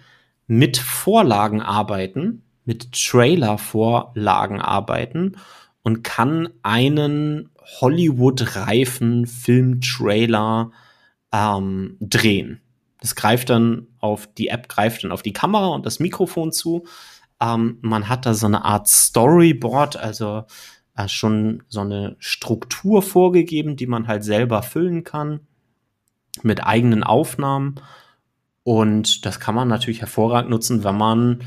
[0.48, 5.38] mit Vorlagen arbeiten, mit Trailer-Vorlagen arbeiten
[5.84, 10.72] und kann einen Hollywood-reifen Film-Trailer
[11.32, 12.62] ähm, drehen.
[13.00, 16.86] Das greift dann auf, die App greift dann auf die Kamera und das Mikrofon zu.
[17.40, 20.46] Ähm, man hat da so eine Art Storyboard, also
[21.08, 25.42] schon so eine Struktur vorgegeben, die man halt selber füllen kann
[26.44, 27.76] mit eigenen Aufnahmen.
[28.64, 31.44] Und das kann man natürlich hervorragend nutzen, wenn man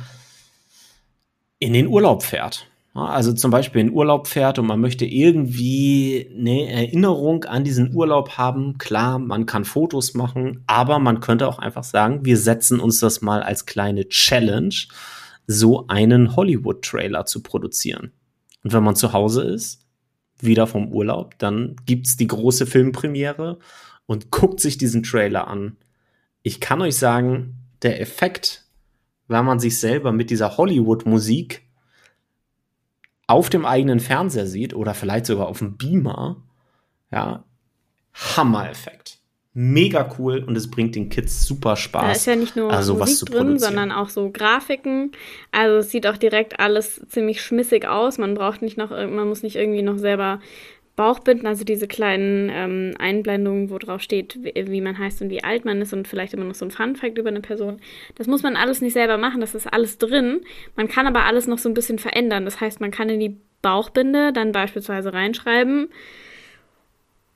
[1.59, 2.67] in den Urlaub fährt.
[2.95, 8.39] Also zum Beispiel in Urlaub fährt und man möchte irgendwie eine Erinnerung an diesen Urlaub
[8.39, 8.79] haben.
[8.79, 13.21] Klar, man kann Fotos machen, aber man könnte auch einfach sagen, wir setzen uns das
[13.21, 14.75] mal als kleine Challenge,
[15.49, 18.13] so einen Hollywood-Trailer zu produzieren.
[18.65, 19.87] Und wenn man zu Hause ist,
[20.41, 23.59] wieder vom Urlaub, dann gibt's die große Filmpremiere
[24.07, 25.77] und guckt sich diesen Trailer an.
[26.43, 28.65] Ich kann euch sagen, der Effekt,
[29.29, 31.63] wenn man sich selber mit dieser Hollywood-Musik
[33.27, 36.43] auf dem eigenen Fernseher sieht oder vielleicht sogar auf dem Beamer,
[37.11, 37.45] ja,
[38.13, 39.21] Hammer-Effekt.
[39.57, 42.03] Mega cool und es bringt den Kids super Spaß.
[42.03, 45.13] Da ist ja nicht nur also, Musik drin, sondern auch so Grafiken.
[45.53, 48.19] Also es sieht auch direkt alles ziemlich schmissig aus.
[48.19, 50.41] Man braucht nicht noch, man muss nicht irgendwie noch selber
[50.97, 55.43] Bauchbinden, also diese kleinen ähm, Einblendungen, wo drauf steht, wie, wie, man heißt und wie
[55.43, 57.81] alt man ist und vielleicht immer noch so ein Funfact über eine Person.
[58.15, 60.43] Das muss man alles nicht selber machen, das ist alles drin.
[60.77, 62.45] Man kann aber alles noch so ein bisschen verändern.
[62.45, 65.89] Das heißt, man kann in die Bauchbinde dann beispielsweise reinschreiben,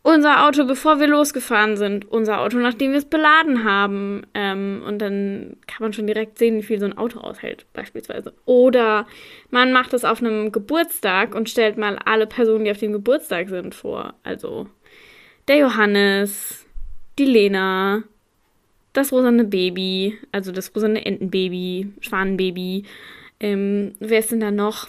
[0.08, 4.22] unser Auto, bevor wir losgefahren sind, unser Auto, nachdem wir es beladen haben.
[4.32, 8.32] Ähm, und dann kann man schon direkt sehen, wie viel so ein Auto aushält, beispielsweise.
[8.46, 9.06] Oder
[9.50, 13.50] man macht es auf einem Geburtstag und stellt mal alle Personen, die auf dem Geburtstag
[13.50, 14.14] sind, vor.
[14.22, 14.66] Also
[15.46, 16.64] der Johannes,
[17.18, 18.02] die Lena,
[18.94, 22.84] das rosane Baby, also das rosane Entenbaby, Schwanenbaby.
[23.40, 24.88] Ähm, wer ist denn da noch?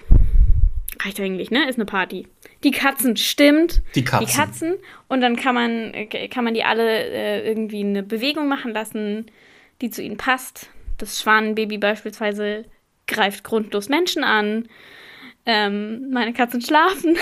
[1.03, 1.67] Reicht eigentlich, ne?
[1.67, 2.25] Ist eine Party.
[2.63, 3.81] Die Katzen, stimmt.
[3.95, 4.25] Die Katzen.
[4.25, 4.75] Die Katzen.
[5.07, 5.93] Und dann kann man,
[6.29, 9.31] kann man die alle äh, irgendwie eine Bewegung machen lassen,
[9.81, 10.69] die zu ihnen passt.
[10.97, 12.65] Das Schwanenbaby beispielsweise
[13.07, 14.67] greift grundlos Menschen an.
[15.45, 17.17] Ähm, meine Katzen schlafen.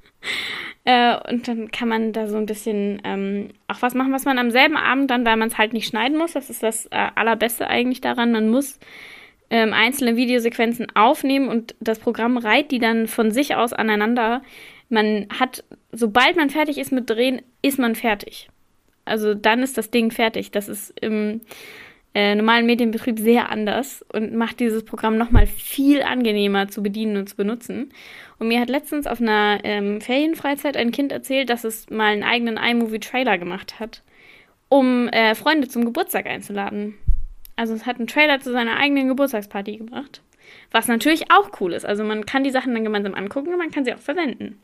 [0.84, 4.38] äh, und dann kann man da so ein bisschen ähm, auch was machen, was man
[4.38, 6.32] am selben Abend dann, weil man es halt nicht schneiden muss.
[6.32, 8.30] Das ist das äh, Allerbeste eigentlich daran.
[8.30, 8.78] Man muss
[9.50, 14.42] ähm, einzelne Videosequenzen aufnehmen und das Programm reiht die dann von sich aus aneinander.
[14.88, 18.48] Man hat, sobald man fertig ist mit Drehen, ist man fertig.
[19.04, 20.52] Also dann ist das Ding fertig.
[20.52, 21.40] Das ist im
[22.14, 27.28] äh, normalen Medienbetrieb sehr anders und macht dieses Programm nochmal viel angenehmer zu bedienen und
[27.28, 27.92] zu benutzen.
[28.38, 32.24] Und mir hat letztens auf einer ähm, Ferienfreizeit ein Kind erzählt, dass es mal einen
[32.24, 34.02] eigenen iMovie-Trailer gemacht hat,
[34.68, 36.94] um äh, Freunde zum Geburtstag einzuladen.
[37.60, 40.22] Also es hat einen Trailer zu seiner eigenen Geburtstagsparty gemacht.
[40.70, 41.84] Was natürlich auch cool ist.
[41.84, 44.58] Also man kann die Sachen dann gemeinsam angucken und man kann sie auch verwenden.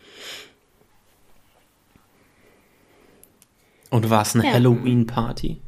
[3.91, 4.55] Und war es eine ja.
[4.55, 5.61] Halloween-Party?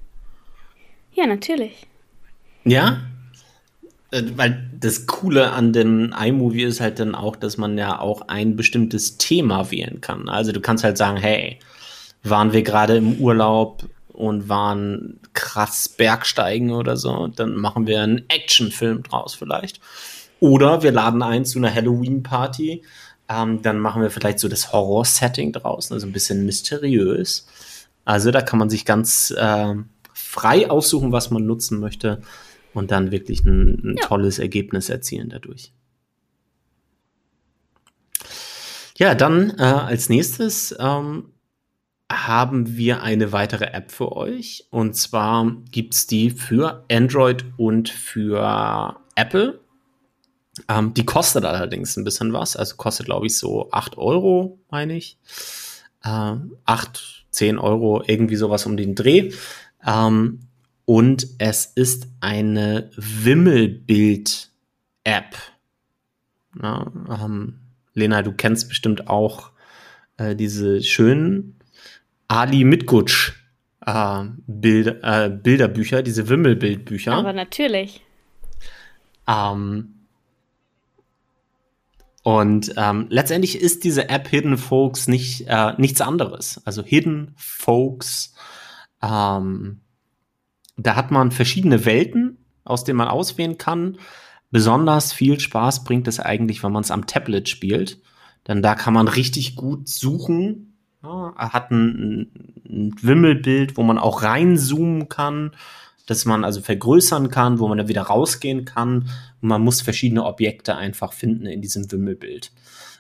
[1.12, 1.86] Ja, natürlich.
[2.64, 3.02] Ja?
[4.10, 8.22] Äh, weil das Coole an dem iMovie ist halt dann auch, dass man ja auch
[8.22, 10.30] ein bestimmtes Thema wählen kann.
[10.30, 11.58] Also du kannst halt sagen, hey,
[12.22, 13.84] waren wir gerade im Urlaub
[14.18, 19.80] und waren krass Bergsteigen oder so, dann machen wir einen Actionfilm draus vielleicht.
[20.40, 22.82] Oder wir laden ein zu einer Halloween-Party,
[23.28, 27.46] ähm, dann machen wir vielleicht so das Horror-Setting draußen, also ein bisschen mysteriös.
[28.04, 29.74] Also da kann man sich ganz äh,
[30.12, 32.20] frei aussuchen, was man nutzen möchte
[32.74, 34.04] und dann wirklich ein, ein ja.
[34.04, 35.72] tolles Ergebnis erzielen dadurch.
[38.96, 41.26] Ja, dann äh, als nächstes ähm,
[42.10, 44.66] haben wir eine weitere App für euch.
[44.70, 49.60] Und zwar gibt es die für Android und für Apple.
[50.68, 52.56] Ähm, die kostet allerdings ein bisschen was.
[52.56, 55.18] Also kostet, glaube ich, so 8 Euro, meine ich.
[56.02, 59.32] Äh, 8, 10 Euro, irgendwie sowas um den Dreh.
[59.86, 60.40] Ähm,
[60.86, 65.36] und es ist eine Wimmelbild-App.
[66.62, 67.60] ähm,
[67.92, 69.50] Lena, du kennst bestimmt auch
[70.16, 71.57] äh, diese schönen
[72.28, 73.32] Ali Mitgutsch
[73.88, 77.12] äh, Bild, äh, Bilderbücher, diese Wimmelbildbücher.
[77.12, 78.02] Aber natürlich.
[79.26, 79.94] Ähm,
[82.22, 86.60] und ähm, letztendlich ist diese App Hidden Folks nicht äh, nichts anderes.
[86.66, 88.34] Also Hidden Folks,
[89.02, 89.80] ähm,
[90.76, 93.96] da hat man verschiedene Welten, aus denen man auswählen kann.
[94.50, 98.00] Besonders viel Spaß bringt es eigentlich, wenn man es am Tablet spielt.
[98.46, 102.30] Denn da kann man richtig gut suchen ja, er hat ein,
[102.68, 105.52] ein Wimmelbild, wo man auch reinzoomen kann,
[106.06, 109.10] dass man also vergrößern kann, wo man dann wieder rausgehen kann.
[109.40, 112.52] Und man muss verschiedene Objekte einfach finden in diesem Wimmelbild.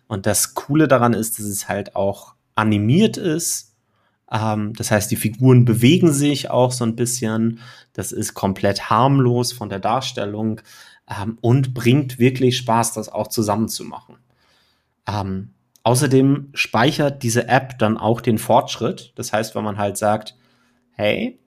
[0.06, 3.74] Und das Coole daran ist, dass es halt auch animiert ist.
[4.30, 7.60] Ähm, das heißt, die Figuren bewegen sich auch so ein bisschen.
[7.94, 10.60] Das ist komplett harmlos von der Darstellung
[11.08, 14.16] ähm, und bringt wirklich Spaß, das auch zusammen zu machen.
[15.06, 15.54] Ähm,
[15.88, 19.14] Außerdem speichert diese App dann auch den Fortschritt.
[19.14, 20.36] Das heißt, wenn man halt sagt,
[20.90, 21.40] hey,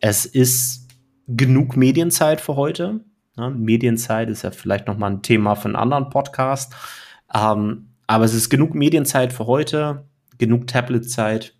[0.00, 0.88] es ist
[1.28, 3.04] genug Medienzeit für heute.
[3.36, 3.50] Ne?
[3.50, 6.74] Medienzeit ist ja vielleicht noch mal ein Thema für einen anderen Podcast.
[7.32, 11.54] Ähm, aber es ist genug Medienzeit für heute, genug Tabletzeit.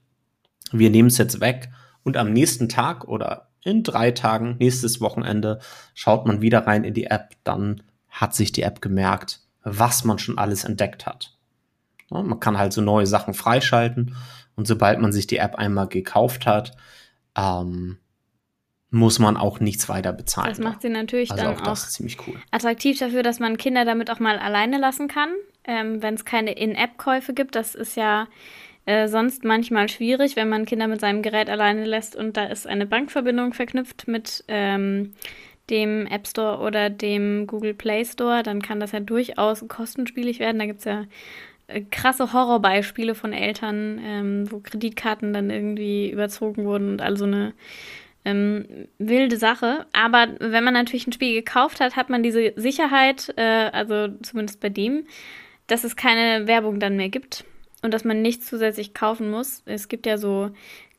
[0.72, 1.70] Wir nehmen es jetzt weg
[2.02, 5.60] und am nächsten Tag oder in drei Tagen, nächstes Wochenende,
[5.94, 7.36] schaut man wieder rein in die App.
[7.44, 11.33] Dann hat sich die App gemerkt, was man schon alles entdeckt hat.
[12.22, 14.16] Man kann halt so neue Sachen freischalten
[14.56, 16.76] Und sobald man sich die App einmal gekauft hat,
[17.36, 17.98] ähm,
[18.90, 20.50] muss man auch nichts weiter bezahlen.
[20.50, 22.36] Das macht sie natürlich also dann auch, auch ziemlich cool.
[22.52, 25.30] attraktiv dafür, dass man Kinder damit auch mal alleine lassen kann,
[25.64, 27.56] ähm, wenn es keine In-App-Käufe gibt.
[27.56, 28.28] Das ist ja
[28.86, 32.68] äh, sonst manchmal schwierig, wenn man Kinder mit seinem Gerät alleine lässt und da ist
[32.68, 35.14] eine Bankverbindung verknüpft mit ähm,
[35.70, 40.58] dem App Store oder dem Google Play Store, dann kann das ja durchaus kostenspielig werden.
[40.58, 41.04] Da gibt es ja
[41.90, 47.54] krasse Horrorbeispiele von Eltern, ähm, wo Kreditkarten dann irgendwie überzogen wurden und also eine
[48.24, 48.66] ähm,
[48.98, 49.86] wilde Sache.
[49.92, 54.60] Aber wenn man natürlich ein Spiel gekauft hat, hat man diese Sicherheit, äh, also zumindest
[54.60, 55.06] bei dem,
[55.66, 57.44] dass es keine Werbung dann mehr gibt
[57.82, 59.62] und dass man nichts zusätzlich kaufen muss.
[59.66, 60.50] Es gibt ja so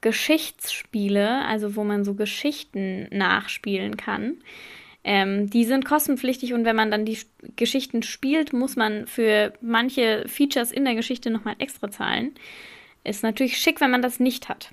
[0.01, 4.37] Geschichtsspiele, also wo man so Geschichten nachspielen kann.
[5.07, 7.19] Ähm, die sind kostenpflichtig und wenn man dann die
[7.55, 12.33] Geschichten spielt, muss man für manche Features in der Geschichte nochmal extra zahlen.
[13.03, 14.71] Ist natürlich schick, wenn man das nicht hat.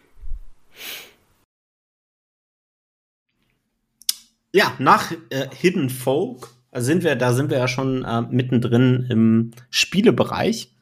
[4.53, 9.51] Ja, nach äh, Hidden Folk sind wir, da sind wir ja schon äh, mittendrin im
[9.69, 10.73] Spielebereich.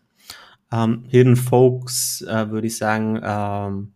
[0.70, 3.92] Ähm, Hidden Folks, äh, würde ich sagen, ähm,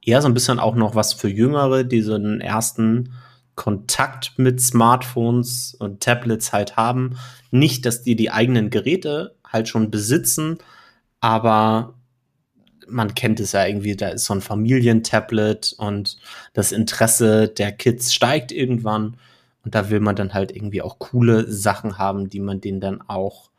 [0.00, 3.12] eher so ein bisschen auch noch was für Jüngere, die so einen ersten
[3.54, 7.16] Kontakt mit Smartphones und Tablets halt haben.
[7.50, 10.58] Nicht, dass die die eigenen Geräte halt schon besitzen,
[11.20, 11.94] aber
[12.88, 16.18] man kennt es ja irgendwie, da ist so ein Familientablet und
[16.52, 19.16] das Interesse der Kids steigt irgendwann.
[19.64, 23.00] Und da will man dann halt irgendwie auch coole Sachen haben, die man denen dann
[23.00, 23.50] auch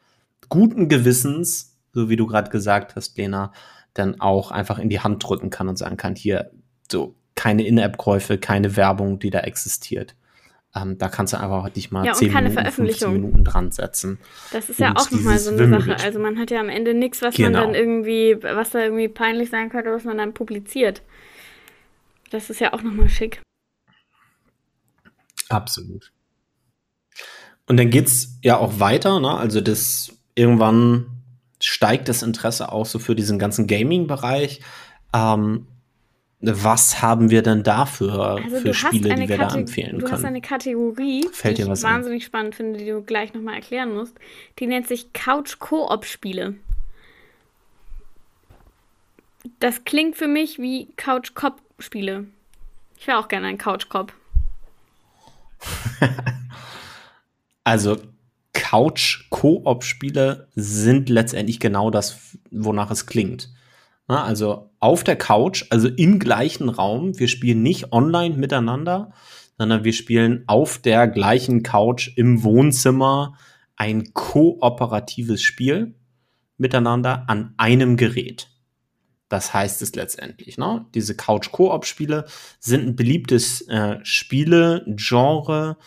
[0.50, 3.52] guten Gewissens, so wie du gerade gesagt hast, Lena,
[3.96, 6.52] dann auch einfach in die Hand drücken kann und sagen kann, hier,
[6.91, 10.15] so, keine In-App-Käufe, keine Werbung, die da existiert.
[10.75, 14.19] Ähm, da kannst du einfach dich mal ja, 10 Minuten, 15 Minuten dran setzen.
[14.51, 16.03] Das ist ja auch nochmal so eine Sache.
[16.03, 17.59] Also man hat ja am Ende nichts, was genau.
[17.59, 21.01] man dann irgendwie, was da irgendwie peinlich sein könnte, was man dann publiziert.
[22.29, 23.41] Das ist ja auch nochmal schick.
[25.47, 26.11] Absolut.
[27.67, 29.31] Und dann geht's ja auch weiter, ne?
[29.31, 31.05] Also das irgendwann
[31.61, 34.61] steigt das Interesse auch so für diesen ganzen Gaming-Bereich.
[35.13, 35.67] Ähm,
[36.41, 40.11] was haben wir denn dafür also für Spiele, die wir Kate da empfehlen du können?
[40.11, 42.27] Du hast eine Kategorie, Fällt die ich wahnsinnig an?
[42.27, 44.15] spannend finde, die du gleich nochmal erklären musst.
[44.59, 46.55] Die nennt sich Couch-Koop-Spiele.
[49.59, 52.25] Das klingt für mich wie Couch-Cop-Spiele.
[52.97, 54.13] Ich wäre auch gerne ein Couch-Cop.
[57.63, 57.97] also
[58.53, 63.49] Couch-Koop-Spiele sind letztendlich genau das, wonach es klingt.
[64.08, 67.18] Also auf der Couch, also im gleichen Raum.
[67.18, 69.14] Wir spielen nicht online miteinander,
[69.58, 73.38] sondern wir spielen auf der gleichen Couch im Wohnzimmer
[73.76, 75.95] ein kooperatives Spiel
[76.58, 78.49] miteinander an einem Gerät.
[79.28, 80.58] Das heißt es letztendlich.
[80.58, 80.86] Ne?
[80.93, 82.26] Diese Couch-Koop-Spiele
[82.60, 85.78] sind ein beliebtes äh, Spiele-Genre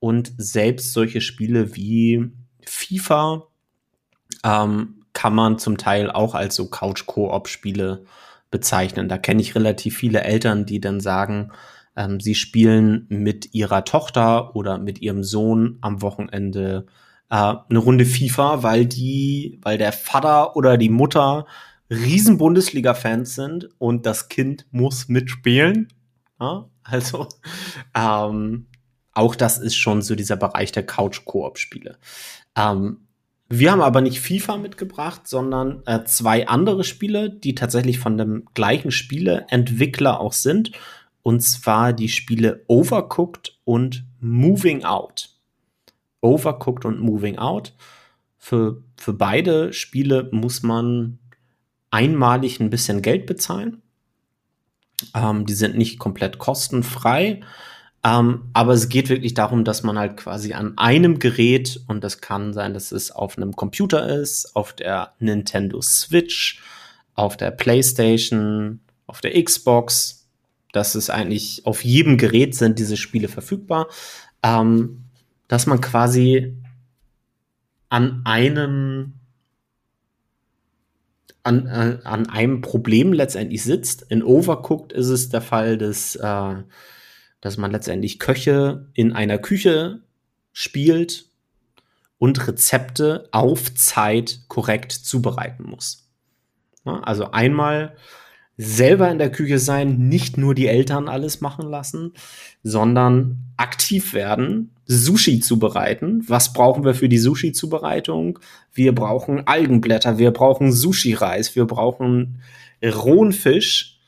[0.00, 2.32] und selbst solche Spiele wie
[2.66, 3.46] FIFA
[4.44, 8.04] ähm, kann man zum Teil auch als so Couch-Koop-Spiele
[8.50, 9.08] bezeichnen.
[9.08, 11.52] Da kenne ich relativ viele Eltern, die dann sagen,
[11.96, 16.86] ähm, sie spielen mit ihrer Tochter oder mit ihrem Sohn am Wochenende
[17.30, 21.46] äh, eine Runde FIFA, weil die, weil der Vater oder die Mutter
[21.90, 25.88] riesen Bundesliga-Fans sind und das Kind muss mitspielen.
[26.40, 27.28] Ja, also
[27.94, 28.66] ähm,
[29.12, 31.98] auch das ist schon so dieser Bereich der Couch-Koop-Spiele.
[32.56, 33.01] Ähm,
[33.54, 38.46] wir haben aber nicht FIFA mitgebracht, sondern äh, zwei andere Spiele, die tatsächlich von dem
[38.54, 40.72] gleichen Spieleentwickler auch sind.
[41.22, 45.36] Und zwar die Spiele Overcooked und Moving Out.
[46.22, 47.74] Overcooked und Moving Out.
[48.38, 51.18] Für, für beide Spiele muss man
[51.90, 53.82] einmalig ein bisschen Geld bezahlen.
[55.14, 57.42] Ähm, die sind nicht komplett kostenfrei.
[58.04, 62.20] Ähm, aber es geht wirklich darum, dass man halt quasi an einem Gerät, und das
[62.20, 66.60] kann sein, dass es auf einem Computer ist, auf der Nintendo Switch,
[67.14, 70.26] auf der PlayStation, auf der Xbox,
[70.72, 73.86] dass es eigentlich auf jedem Gerät sind diese Spiele verfügbar,
[74.42, 75.04] ähm,
[75.46, 76.56] dass man quasi
[77.88, 79.12] an einem
[81.44, 84.02] an, äh, an einem Problem letztendlich sitzt.
[84.08, 86.54] In Overcooked ist es der Fall, dass äh,
[87.42, 90.00] dass man letztendlich Köche in einer Küche
[90.52, 91.26] spielt
[92.16, 96.08] und Rezepte auf Zeit korrekt zubereiten muss.
[96.84, 97.96] Also einmal
[98.56, 102.12] selber in der Küche sein, nicht nur die Eltern alles machen lassen,
[102.62, 106.22] sondern aktiv werden, Sushi zubereiten.
[106.28, 108.38] Was brauchen wir für die Sushi-Zubereitung?
[108.72, 112.40] Wir brauchen Algenblätter, wir brauchen Sushi-Reis, wir brauchen
[112.84, 113.98] rohen Fisch.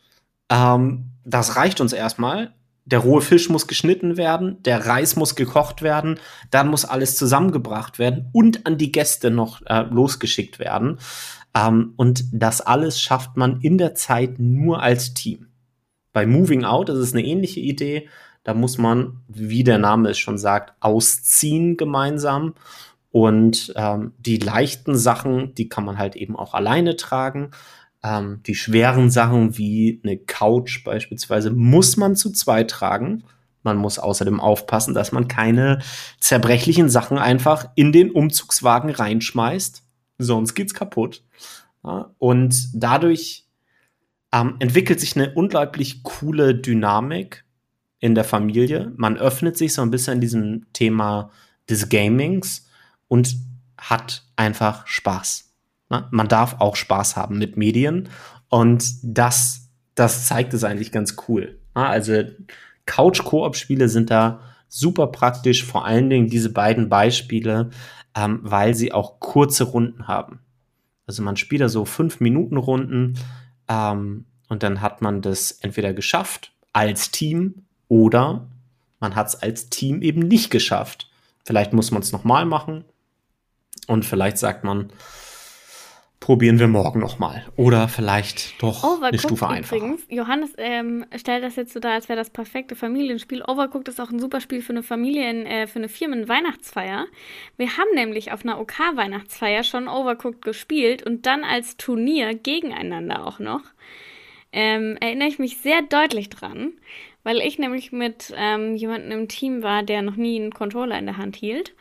[0.51, 2.53] Ähm, das reicht uns erstmal.
[2.87, 6.21] Der rohe Fisch muss geschnitten werden, der Reis muss gekocht werden,
[6.51, 10.99] dann muss alles zusammengebracht werden und an die Gäste noch äh, losgeschickt werden.
[11.55, 15.49] Ähm, und das alles schafft man in der Zeit nur als Team.
[16.13, 18.09] Bei Moving Out ist es eine ähnliche Idee.
[18.45, 22.55] Da muss man, wie der Name es schon sagt, ausziehen gemeinsam.
[23.11, 27.53] Und ähm, die leichten Sachen, die kann man halt eben auch alleine tragen.
[28.05, 33.25] Ähm, die schweren Sachen wie eine Couch beispielsweise muss man zu zweit tragen.
[33.63, 35.81] Man muss außerdem aufpassen, dass man keine
[36.21, 39.83] zerbrechlichen Sachen einfach in den Umzugswagen reinschmeißt.
[40.19, 41.25] Sonst geht's kaputt.
[41.83, 43.47] Ja, und dadurch
[44.33, 47.45] ähm, entwickelt sich eine unglaublich coole Dynamik
[48.01, 48.93] in der Familie.
[48.97, 51.31] Man öffnet sich so ein bisschen diesem Thema
[51.71, 52.69] des Gamings
[53.09, 53.35] und
[53.79, 55.54] hat einfach Spaß.
[55.91, 56.07] Ne?
[56.11, 58.09] Man darf auch Spaß haben mit Medien
[58.49, 61.59] und das, das zeigt es eigentlich ganz cool.
[61.75, 61.87] Ne?
[61.87, 62.23] Also
[62.87, 67.71] Couch-Koop-Spiele sind da super praktisch, vor allen Dingen diese beiden Beispiele,
[68.17, 70.41] ähm, weil sie auch kurze Runden haben.
[71.07, 73.19] Also man spielt da so fünf Minuten Runden
[73.69, 78.49] ähm, und dann hat man das entweder geschafft als Team oder
[79.01, 81.11] man hat es als Team eben nicht geschafft.
[81.45, 82.85] Vielleicht muss man es nochmal machen
[83.87, 84.91] und vielleicht sagt man,
[86.25, 87.45] probieren wir morgen nochmal.
[87.55, 89.77] Oder vielleicht doch Overcooked eine Stufe einfacher.
[89.77, 93.43] Übrigens, Johannes ähm, stellt das jetzt so dar, als wäre das perfekte Familienspiel.
[93.43, 97.05] Overcooked ist auch ein super Spiel für eine Familie, in, äh, für eine Firmen-Weihnachtsfeier.
[97.59, 103.39] Wir haben nämlich auf einer OK-Weihnachtsfeier schon Overcooked gespielt und dann als Turnier gegeneinander auch
[103.39, 103.61] noch.
[104.51, 106.73] Ähm, erinnere ich mich sehr deutlich dran,
[107.23, 111.05] weil ich nämlich mit ähm, jemandem im Team war, der noch nie einen Controller in
[111.05, 111.75] der Hand hielt.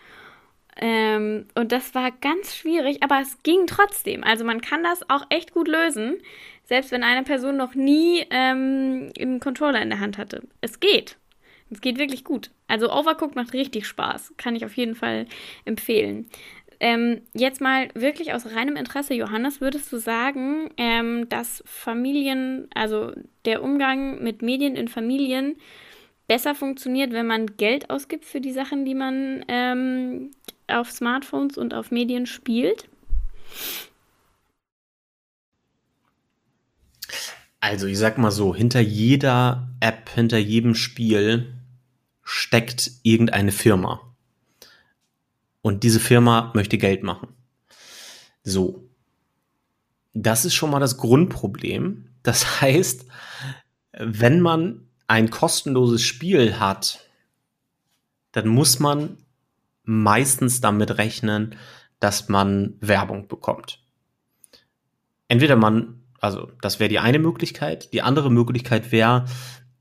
[0.78, 4.24] Ähm, und das war ganz schwierig, aber es ging trotzdem.
[4.24, 6.17] Also man kann das auch echt gut lösen,
[6.63, 10.43] selbst wenn eine Person noch nie ähm, einen Controller in der Hand hatte.
[10.61, 11.17] Es geht.
[11.69, 12.51] Es geht wirklich gut.
[12.67, 14.34] Also Overcooked macht richtig Spaß.
[14.38, 15.28] Kann ich auf jeden Fall
[15.65, 16.30] empfehlen.
[16.80, 23.13] Ähm, jetzt mal wirklich aus reinem Interesse, Johannes, würdest du sagen, ähm, dass Familien, also
[23.45, 25.55] der Umgang mit Medien in Familien
[26.28, 30.32] besser funktioniert, wenn man Geld ausgibt für die Sachen, die man ähm,
[30.68, 32.88] auf Smartphones und auf Medien spielt?
[37.59, 41.53] Also, ich sag mal so, hinter jeder App, hinter jedem Spiel
[42.24, 44.01] steckt irgendeine Firma.
[45.61, 47.30] Und diese Firma möchte Geld machen.
[48.43, 48.89] So.
[50.14, 52.09] Das ist schon mal das Grundproblem.
[52.22, 53.05] Das heißt,
[53.93, 56.99] wenn man ein kostenloses Spiel hat,
[58.34, 59.18] dann muss man
[59.84, 61.55] meistens damit rechnen,
[61.99, 63.79] dass man Werbung bekommt.
[65.27, 69.25] Entweder man, also das wäre die eine Möglichkeit, die andere Möglichkeit wäre,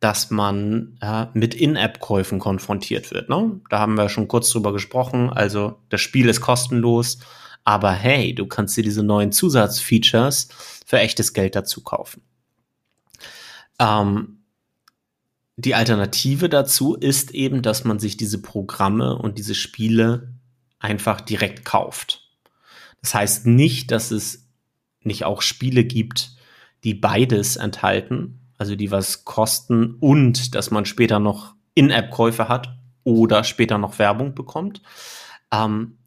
[0.00, 3.28] dass man äh, mit In-App-Käufen konfrontiert wird.
[3.28, 3.60] Ne?
[3.70, 5.30] Da haben wir schon kurz drüber gesprochen.
[5.30, 7.18] Also das Spiel ist kostenlos,
[7.64, 10.48] aber hey, du kannst dir diese neuen Zusatzfeatures
[10.84, 12.22] für echtes Geld dazu kaufen.
[13.78, 14.41] Ähm,
[15.64, 20.34] die Alternative dazu ist eben, dass man sich diese Programme und diese Spiele
[20.80, 22.28] einfach direkt kauft.
[23.00, 24.48] Das heißt nicht, dass es
[25.02, 26.36] nicht auch Spiele gibt,
[26.84, 33.44] die beides enthalten, also die was kosten und dass man später noch In-App-Käufe hat oder
[33.44, 34.82] später noch Werbung bekommt.
[35.52, 35.98] Ähm,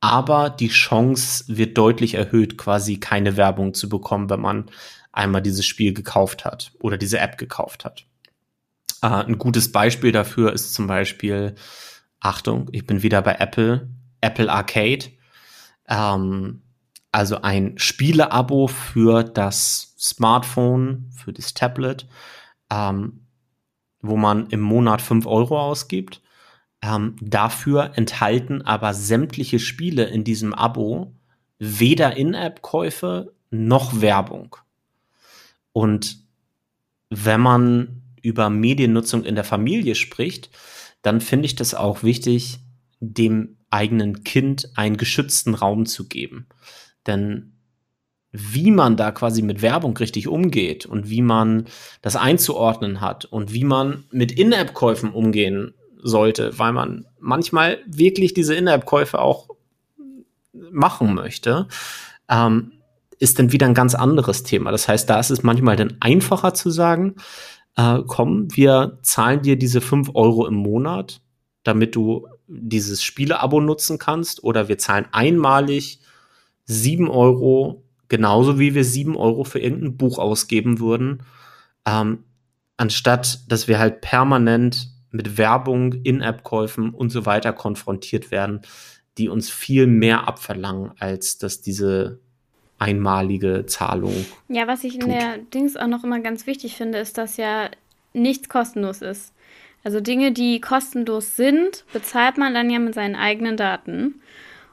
[0.00, 4.70] aber die Chance wird deutlich erhöht, quasi keine Werbung zu bekommen, wenn man
[5.12, 8.07] einmal dieses Spiel gekauft hat oder diese App gekauft hat.
[9.02, 11.54] Äh, ein gutes Beispiel dafür ist zum Beispiel,
[12.20, 13.88] Achtung, ich bin wieder bei Apple,
[14.20, 15.06] Apple Arcade.
[15.88, 16.62] Ähm,
[17.12, 22.06] also ein Spiele-Abo für das Smartphone, für das Tablet,
[22.70, 23.26] ähm,
[24.02, 26.20] wo man im Monat 5 Euro ausgibt.
[26.82, 31.14] Ähm, dafür enthalten aber sämtliche Spiele in diesem Abo
[31.58, 34.56] weder In-App-Käufe noch Werbung.
[35.72, 36.18] Und
[37.10, 40.50] wenn man über Mediennutzung in der Familie spricht,
[41.02, 42.58] dann finde ich das auch wichtig,
[43.00, 46.46] dem eigenen Kind einen geschützten Raum zu geben.
[47.06, 47.52] Denn
[48.30, 51.66] wie man da quasi mit Werbung richtig umgeht und wie man
[52.02, 58.54] das einzuordnen hat und wie man mit In-App-Käufen umgehen sollte, weil man manchmal wirklich diese
[58.54, 59.48] In-App-Käufe auch
[60.52, 61.68] machen möchte,
[62.28, 62.72] ähm,
[63.18, 64.70] ist dann wieder ein ganz anderes Thema.
[64.70, 67.16] Das heißt, da ist es manchmal dann einfacher zu sagen,
[67.78, 71.22] äh, komm, wir zahlen dir diese 5 Euro im Monat,
[71.62, 76.00] damit du dieses Spieleabo nutzen kannst, oder wir zahlen einmalig
[76.66, 81.22] 7 Euro Genauso wie wir sieben Euro für irgendein Buch ausgeben würden,
[81.86, 82.24] ähm,
[82.76, 88.62] anstatt dass wir halt permanent mit Werbung, In-App-Käufen und so weiter konfrontiert werden,
[89.18, 92.20] die uns viel mehr abverlangen, als dass diese
[92.78, 94.26] einmalige Zahlung.
[94.48, 95.04] Ja, was ich tut.
[95.04, 97.70] in der Dings auch noch immer ganz wichtig finde, ist, dass ja
[98.12, 99.32] nichts kostenlos ist.
[99.84, 104.20] Also Dinge, die kostenlos sind, bezahlt man dann ja mit seinen eigenen Daten.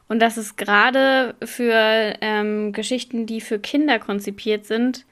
[0.08, 5.06] Und das ist gerade für ähm, Geschichten, die für Kinder konzipiert sind,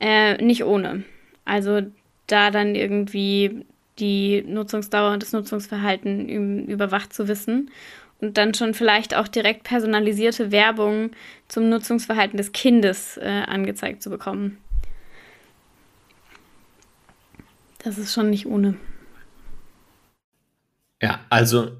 [0.00, 1.04] äh, nicht ohne.
[1.44, 1.82] Also
[2.26, 3.64] da dann irgendwie
[3.98, 7.70] die Nutzungsdauer und das Nutzungsverhalten überwacht zu wissen
[8.24, 11.10] und dann schon vielleicht auch direkt personalisierte Werbung
[11.46, 14.58] zum Nutzungsverhalten des Kindes äh, angezeigt zu bekommen.
[17.78, 18.76] Das ist schon nicht ohne.
[21.02, 21.72] Ja, also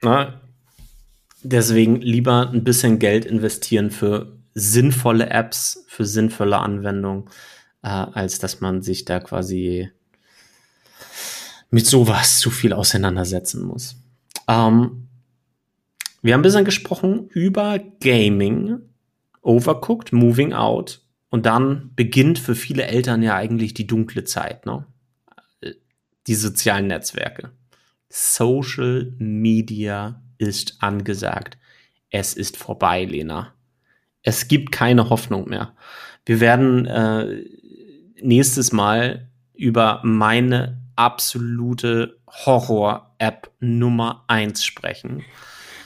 [0.00, 0.40] na,
[1.42, 7.26] deswegen lieber ein bisschen Geld investieren für sinnvolle Apps, für sinnvolle Anwendungen,
[7.82, 9.90] äh, als dass man sich da quasi
[11.70, 13.96] mit sowas zu viel auseinandersetzen muss.
[14.48, 15.09] Ähm,
[16.22, 18.80] wir haben bisschen gesprochen über Gaming,
[19.42, 24.86] Overcooked, Moving Out und dann beginnt für viele Eltern ja eigentlich die dunkle Zeit, ne?
[26.26, 27.52] Die sozialen Netzwerke.
[28.08, 31.56] Social Media ist angesagt.
[32.10, 33.54] Es ist vorbei, Lena.
[34.22, 35.74] Es gibt keine Hoffnung mehr.
[36.26, 37.44] Wir werden äh,
[38.20, 45.24] nächstes Mal über meine absolute Horror-App Nummer eins sprechen.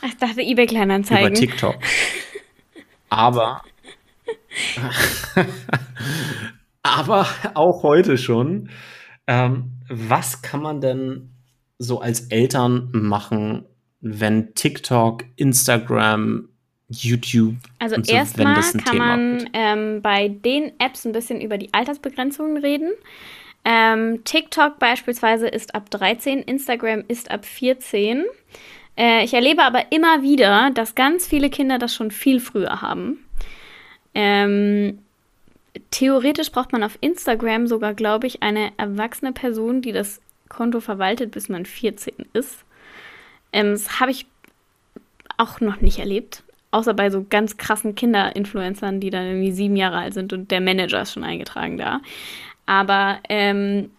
[0.05, 1.29] Ich dachte eBay Kleinanzeigen.
[1.29, 1.77] Über TikTok.
[3.09, 3.63] Aber
[6.83, 8.71] aber auch heute schon.
[9.27, 11.31] Ähm, was kann man denn
[11.79, 13.65] so als Eltern machen,
[14.01, 16.49] wenn TikTok, Instagram,
[16.89, 17.57] YouTube.
[17.79, 22.59] Also so, erstmal kann Thema man ähm, bei den Apps ein bisschen über die Altersbegrenzungen
[22.59, 22.93] reden.
[23.65, 28.25] Ähm, TikTok beispielsweise ist ab 13, Instagram ist ab 14.
[28.97, 33.25] Äh, ich erlebe aber immer wieder, dass ganz viele Kinder das schon viel früher haben.
[34.15, 34.99] Ähm,
[35.91, 41.33] theoretisch braucht man auf Instagram sogar, glaube ich, eine erwachsene Person, die das Konto verwaltet,
[41.33, 42.65] bis man 14 ist.
[43.53, 44.27] Ähm, das habe ich
[45.37, 46.43] auch noch nicht erlebt.
[46.71, 50.61] Außer bei so ganz krassen Kinder-Influencern, die dann irgendwie sieben Jahre alt sind und der
[50.61, 52.01] Manager ist schon eingetragen da.
[52.67, 53.91] Aber ähm,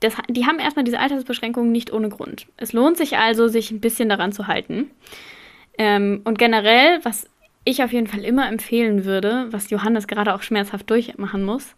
[0.00, 2.46] das, die haben erstmal diese Altersbeschränkungen nicht ohne Grund.
[2.56, 4.90] Es lohnt sich also, sich ein bisschen daran zu halten.
[5.78, 7.28] Ähm, und generell, was
[7.64, 11.74] ich auf jeden Fall immer empfehlen würde, was Johannes gerade auch schmerzhaft durchmachen muss,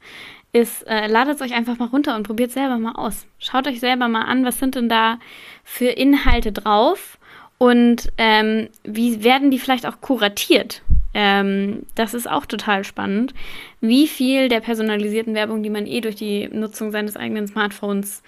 [0.53, 3.27] ist, äh, ladet es euch einfach mal runter und probiert selber mal aus.
[3.39, 5.18] Schaut euch selber mal an, was sind denn da
[5.64, 7.18] für Inhalte drauf
[7.59, 10.83] und ähm, wie werden die vielleicht auch kuratiert.
[11.14, 13.34] Ähm, das ist auch total spannend,
[13.80, 18.22] wie viel der personalisierten Werbung, die man eh durch die Nutzung seines eigenen Smartphones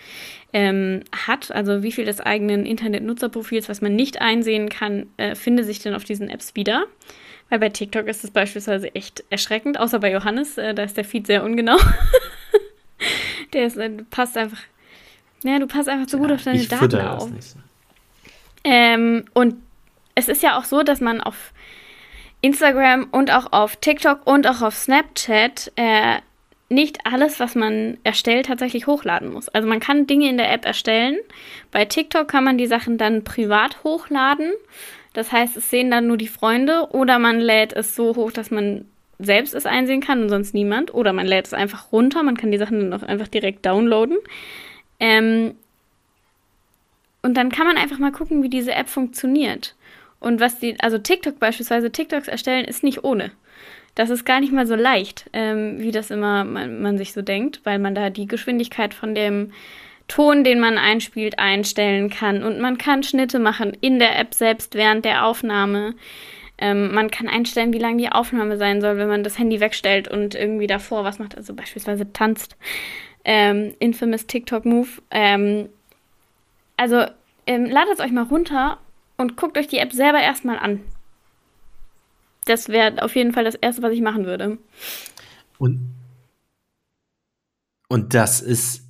[0.53, 5.65] ähm, hat, also wie viel des eigenen Internet-Nutzerprofils, was man nicht einsehen kann, äh, finde
[5.65, 6.85] sich denn auf diesen Apps wieder.
[7.49, 11.05] Weil bei TikTok ist es beispielsweise echt erschreckend, außer bei Johannes, äh, da ist der
[11.05, 11.77] Feed sehr ungenau.
[13.53, 14.61] der ist, äh, passt einfach,
[15.43, 17.31] ja, du passt einfach zu gut ja, auf deine Daten auf.
[17.41, 17.59] So.
[18.65, 19.57] Ähm, und
[20.15, 21.53] es ist ja auch so, dass man auf
[22.45, 26.19] Instagram und auch auf TikTok und auch auf Snapchat äh,
[26.69, 29.49] nicht alles, was man erstellt, tatsächlich hochladen muss.
[29.49, 31.17] Also man kann Dinge in der App erstellen.
[31.71, 34.53] Bei TikTok kann man die Sachen dann privat hochladen.
[35.15, 38.51] Das heißt, es sehen dann nur die Freunde oder man lädt es so hoch, dass
[38.51, 38.85] man
[39.19, 40.93] selbst es einsehen kann und sonst niemand.
[40.93, 44.19] Oder man lädt es einfach runter, man kann die Sachen dann auch einfach direkt downloaden.
[45.01, 45.55] Ähm
[47.23, 49.75] und dann kann man einfach mal gucken, wie diese App funktioniert.
[50.25, 53.31] Und was die, also TikTok beispielsweise, TikToks erstellen ist nicht ohne.
[53.95, 57.21] Das ist gar nicht mal so leicht, ähm, wie das immer man, man sich so
[57.21, 59.53] denkt, weil man da die Geschwindigkeit von dem
[60.09, 62.43] Ton, den man einspielt, einstellen kann.
[62.43, 65.95] Und man kann Schnitte machen in der App selbst während der Aufnahme.
[66.57, 70.09] Ähm, man kann einstellen, wie lang die Aufnahme sein soll, wenn man das Handy wegstellt
[70.09, 72.57] und irgendwie davor was macht, also beispielsweise tanzt.
[73.27, 74.89] Ähm, infamous TikTok Move.
[75.11, 75.69] Ähm,
[76.79, 77.05] also
[77.47, 78.79] ähm, ladet es euch mal runter
[79.17, 80.81] und guckt euch die App selber erstmal an.
[82.45, 84.59] Das wäre auf jeden Fall das Erste, was ich machen würde.
[85.59, 85.95] Und,
[87.89, 88.83] und das ist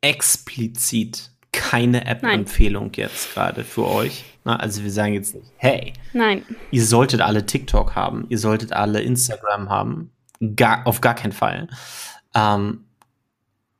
[0.00, 4.24] explizit keine App-Empfehlung jetzt gerade für euch.
[4.44, 6.44] Na, also wir sagen jetzt nicht, hey, Nein.
[6.70, 10.10] ihr solltet alle TikTok haben, ihr solltet alle Instagram haben.
[10.56, 11.68] Gar, auf gar keinen Fall.
[12.34, 12.84] Ähm,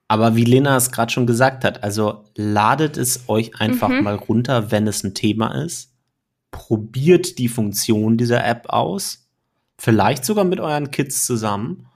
[0.07, 4.03] aber wie Lena es gerade schon gesagt hat, also ladet es euch einfach mhm.
[4.03, 5.92] mal runter, wenn es ein Thema ist.
[6.53, 9.19] Probiert die Funktion dieser App aus.
[9.79, 11.89] vielleicht sogar mit euren Kids zusammen.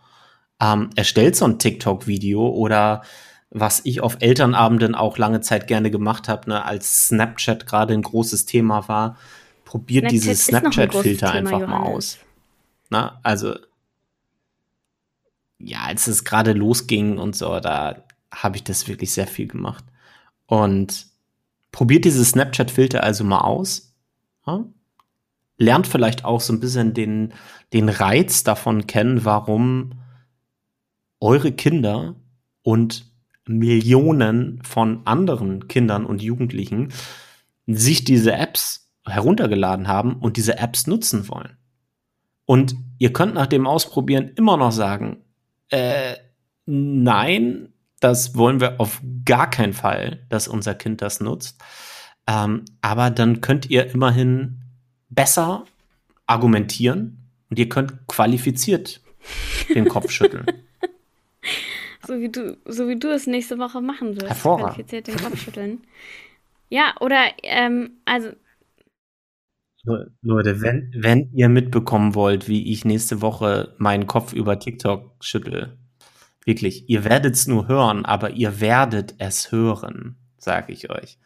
[0.61, 3.03] Ähm, erstellt so ein TikTok-Video oder
[3.51, 8.03] was ich auf Elternabenden auch lange Zeit gerne gemacht habe, ne, als Snapchat gerade ein
[8.03, 9.17] großes Thema war,
[9.65, 11.69] probiert Snapchat diese Snapchat-Filter ein einfach Johannes.
[11.71, 12.19] mal aus.
[12.91, 13.55] Na, also
[15.59, 19.85] ja, als es gerade losging und so, da habe ich das wirklich sehr viel gemacht.
[20.47, 21.07] Und
[21.73, 23.86] probiert diese Snapchat-Filter also mal aus.
[24.47, 24.65] Ja?
[25.59, 27.33] Lernt vielleicht auch so ein bisschen den,
[27.73, 29.93] den Reiz davon kennen, warum
[31.21, 32.17] eure Kinder
[32.63, 33.11] und
[33.47, 36.93] Millionen von anderen Kindern und Jugendlichen
[37.67, 41.57] sich diese Apps heruntergeladen haben und diese Apps nutzen wollen.
[42.45, 45.25] Und ihr könnt nach dem Ausprobieren immer noch sagen,
[45.71, 46.15] äh,
[46.65, 51.61] nein, das wollen wir auf gar keinen Fall, dass unser Kind das nutzt.
[52.27, 54.63] Ähm, aber dann könnt ihr immerhin
[55.09, 55.65] besser
[56.27, 57.19] argumentieren
[57.51, 59.01] und ihr könnt qualifiziert
[59.75, 60.47] den Kopf schütteln.
[62.07, 64.29] So wie du, so wie du es nächste Woche machen wirst.
[64.29, 64.75] Hervorragend.
[64.75, 65.81] Qualifiziert den Kopf schütteln.
[66.69, 68.31] Ja, oder, ähm, also.
[70.23, 75.79] Leute, wenn, wenn ihr mitbekommen wollt, wie ich nächste Woche meinen Kopf über TikTok schüttel,
[76.45, 81.19] wirklich, ihr werdet es nur hören, aber ihr werdet es hören, sage ich euch.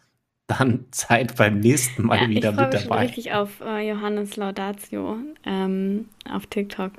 [0.59, 2.77] Dann seid beim nächsten Mal ja, wieder mit dabei.
[2.77, 6.91] Ich freue mich richtig auf äh, Johannes Laudatio ähm, auf TikTok.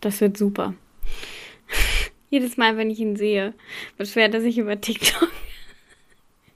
[0.00, 0.72] Das wird super.
[2.30, 3.52] Jedes Mal, wenn ich ihn sehe,
[3.98, 5.30] beschwert er sich über TikTok.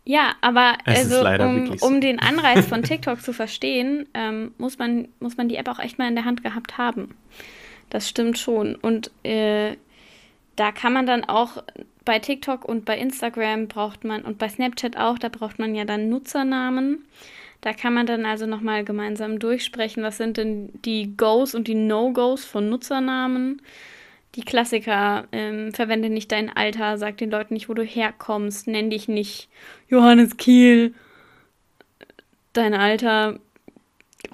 [0.03, 5.37] ja, aber also, um, um, den Anreiz von TikTok zu verstehen, ähm, muss, man, muss
[5.37, 7.13] man die App auch echt mal in der Hand gehabt haben.
[7.89, 8.75] Das stimmt schon.
[8.75, 9.77] Und äh,
[10.55, 11.63] da kann man dann auch
[12.07, 15.83] bei TikTok und bei Instagram braucht man und bei Snapchat auch, da braucht man ja
[15.83, 17.05] dann Nutzernamen.
[17.59, 21.75] Da kann man dann also nochmal gemeinsam durchsprechen, was sind denn die Goes und die
[21.75, 23.61] No-Goes von Nutzernamen.
[24.35, 28.89] Die Klassiker, ähm, verwende nicht dein Alter, sag den Leuten nicht, wo du herkommst, nenn
[28.89, 29.49] dich nicht
[29.89, 30.93] Johannes Kiel,
[32.53, 33.37] dein Alter,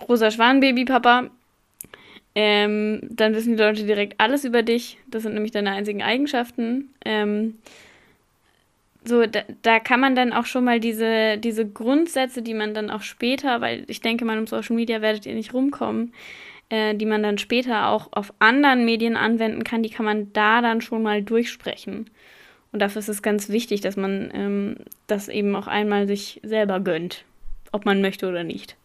[0.08, 1.32] rosa Schwanbaby-Papa.
[2.36, 4.98] Ähm, dann wissen die Leute direkt alles über dich.
[5.08, 6.94] Das sind nämlich deine einzigen Eigenschaften.
[7.06, 7.60] Ähm,
[9.06, 12.90] so, da, da, kann man dann auch schon mal diese, diese Grundsätze, die man dann
[12.90, 16.14] auch später, weil ich denke mal, um Social Media werdet ihr nicht rumkommen,
[16.70, 20.62] äh, die man dann später auch auf anderen Medien anwenden kann, die kann man da
[20.62, 22.10] dann schon mal durchsprechen.
[22.72, 24.76] Und dafür ist es ganz wichtig, dass man ähm,
[25.06, 27.26] das eben auch einmal sich selber gönnt,
[27.72, 28.78] ob man möchte oder nicht.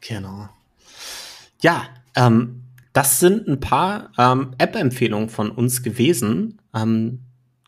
[0.00, 0.48] Genau.
[1.60, 1.84] Ja,
[2.14, 6.60] ähm, das sind ein paar ähm, App-Empfehlungen von uns gewesen.
[6.74, 7.20] Ähm,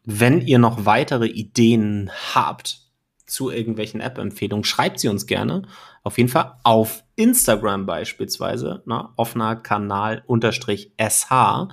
[0.05, 2.81] wenn ihr noch weitere Ideen habt
[3.27, 5.63] zu irgendwelchen App-Empfehlungen, schreibt sie uns gerne.
[6.03, 11.69] Auf jeden Fall auf Instagram beispielsweise, ne, offener Kanal unterstrich SH.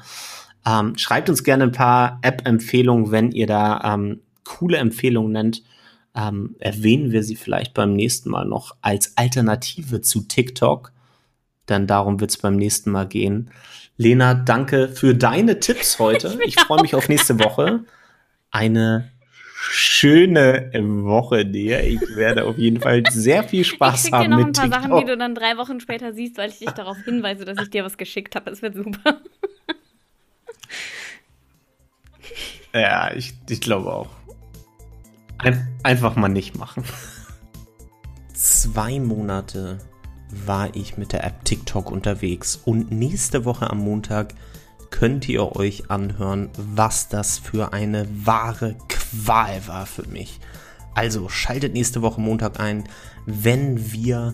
[0.65, 5.63] Ähm, schreibt uns gerne ein paar App-Empfehlungen, wenn ihr da ähm, coole Empfehlungen nennt.
[6.17, 10.91] Ähm, erwähnen wir sie vielleicht beim nächsten Mal noch als Alternative zu TikTok
[11.69, 13.51] denn darum wird es beim nächsten Mal gehen.
[13.97, 16.37] Lena, danke für deine Tipps heute.
[16.45, 17.83] Ich, ich freue mich auf nächste Woche.
[18.51, 19.11] Eine
[19.59, 21.83] schöne Woche dir.
[21.83, 24.97] Ich werde auf jeden Fall sehr viel Spaß ich haben dir noch ein paar Sachen,
[24.97, 27.83] die du dann drei Wochen später siehst, weil ich dich darauf hinweise, dass ich dir
[27.83, 28.51] was geschickt habe.
[28.51, 29.19] Es wird super.
[32.73, 34.09] Ja, ich, ich glaube auch.
[35.39, 36.83] Ein, einfach mal nicht machen.
[38.33, 39.79] Zwei Monate
[40.29, 44.33] war ich mit der App TikTok unterwegs und nächste Woche am Montag
[44.89, 50.39] könnt ihr euch anhören, was das für eine wahre Qual war für mich.
[50.95, 52.85] Also schaltet nächste Woche Montag ein,
[53.25, 54.33] wenn wir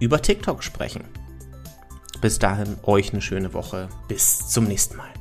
[0.00, 1.04] über TikTok sprechen.
[2.20, 3.88] Bis dahin euch eine schöne Woche.
[4.08, 5.17] Bis zum nächsten Mal.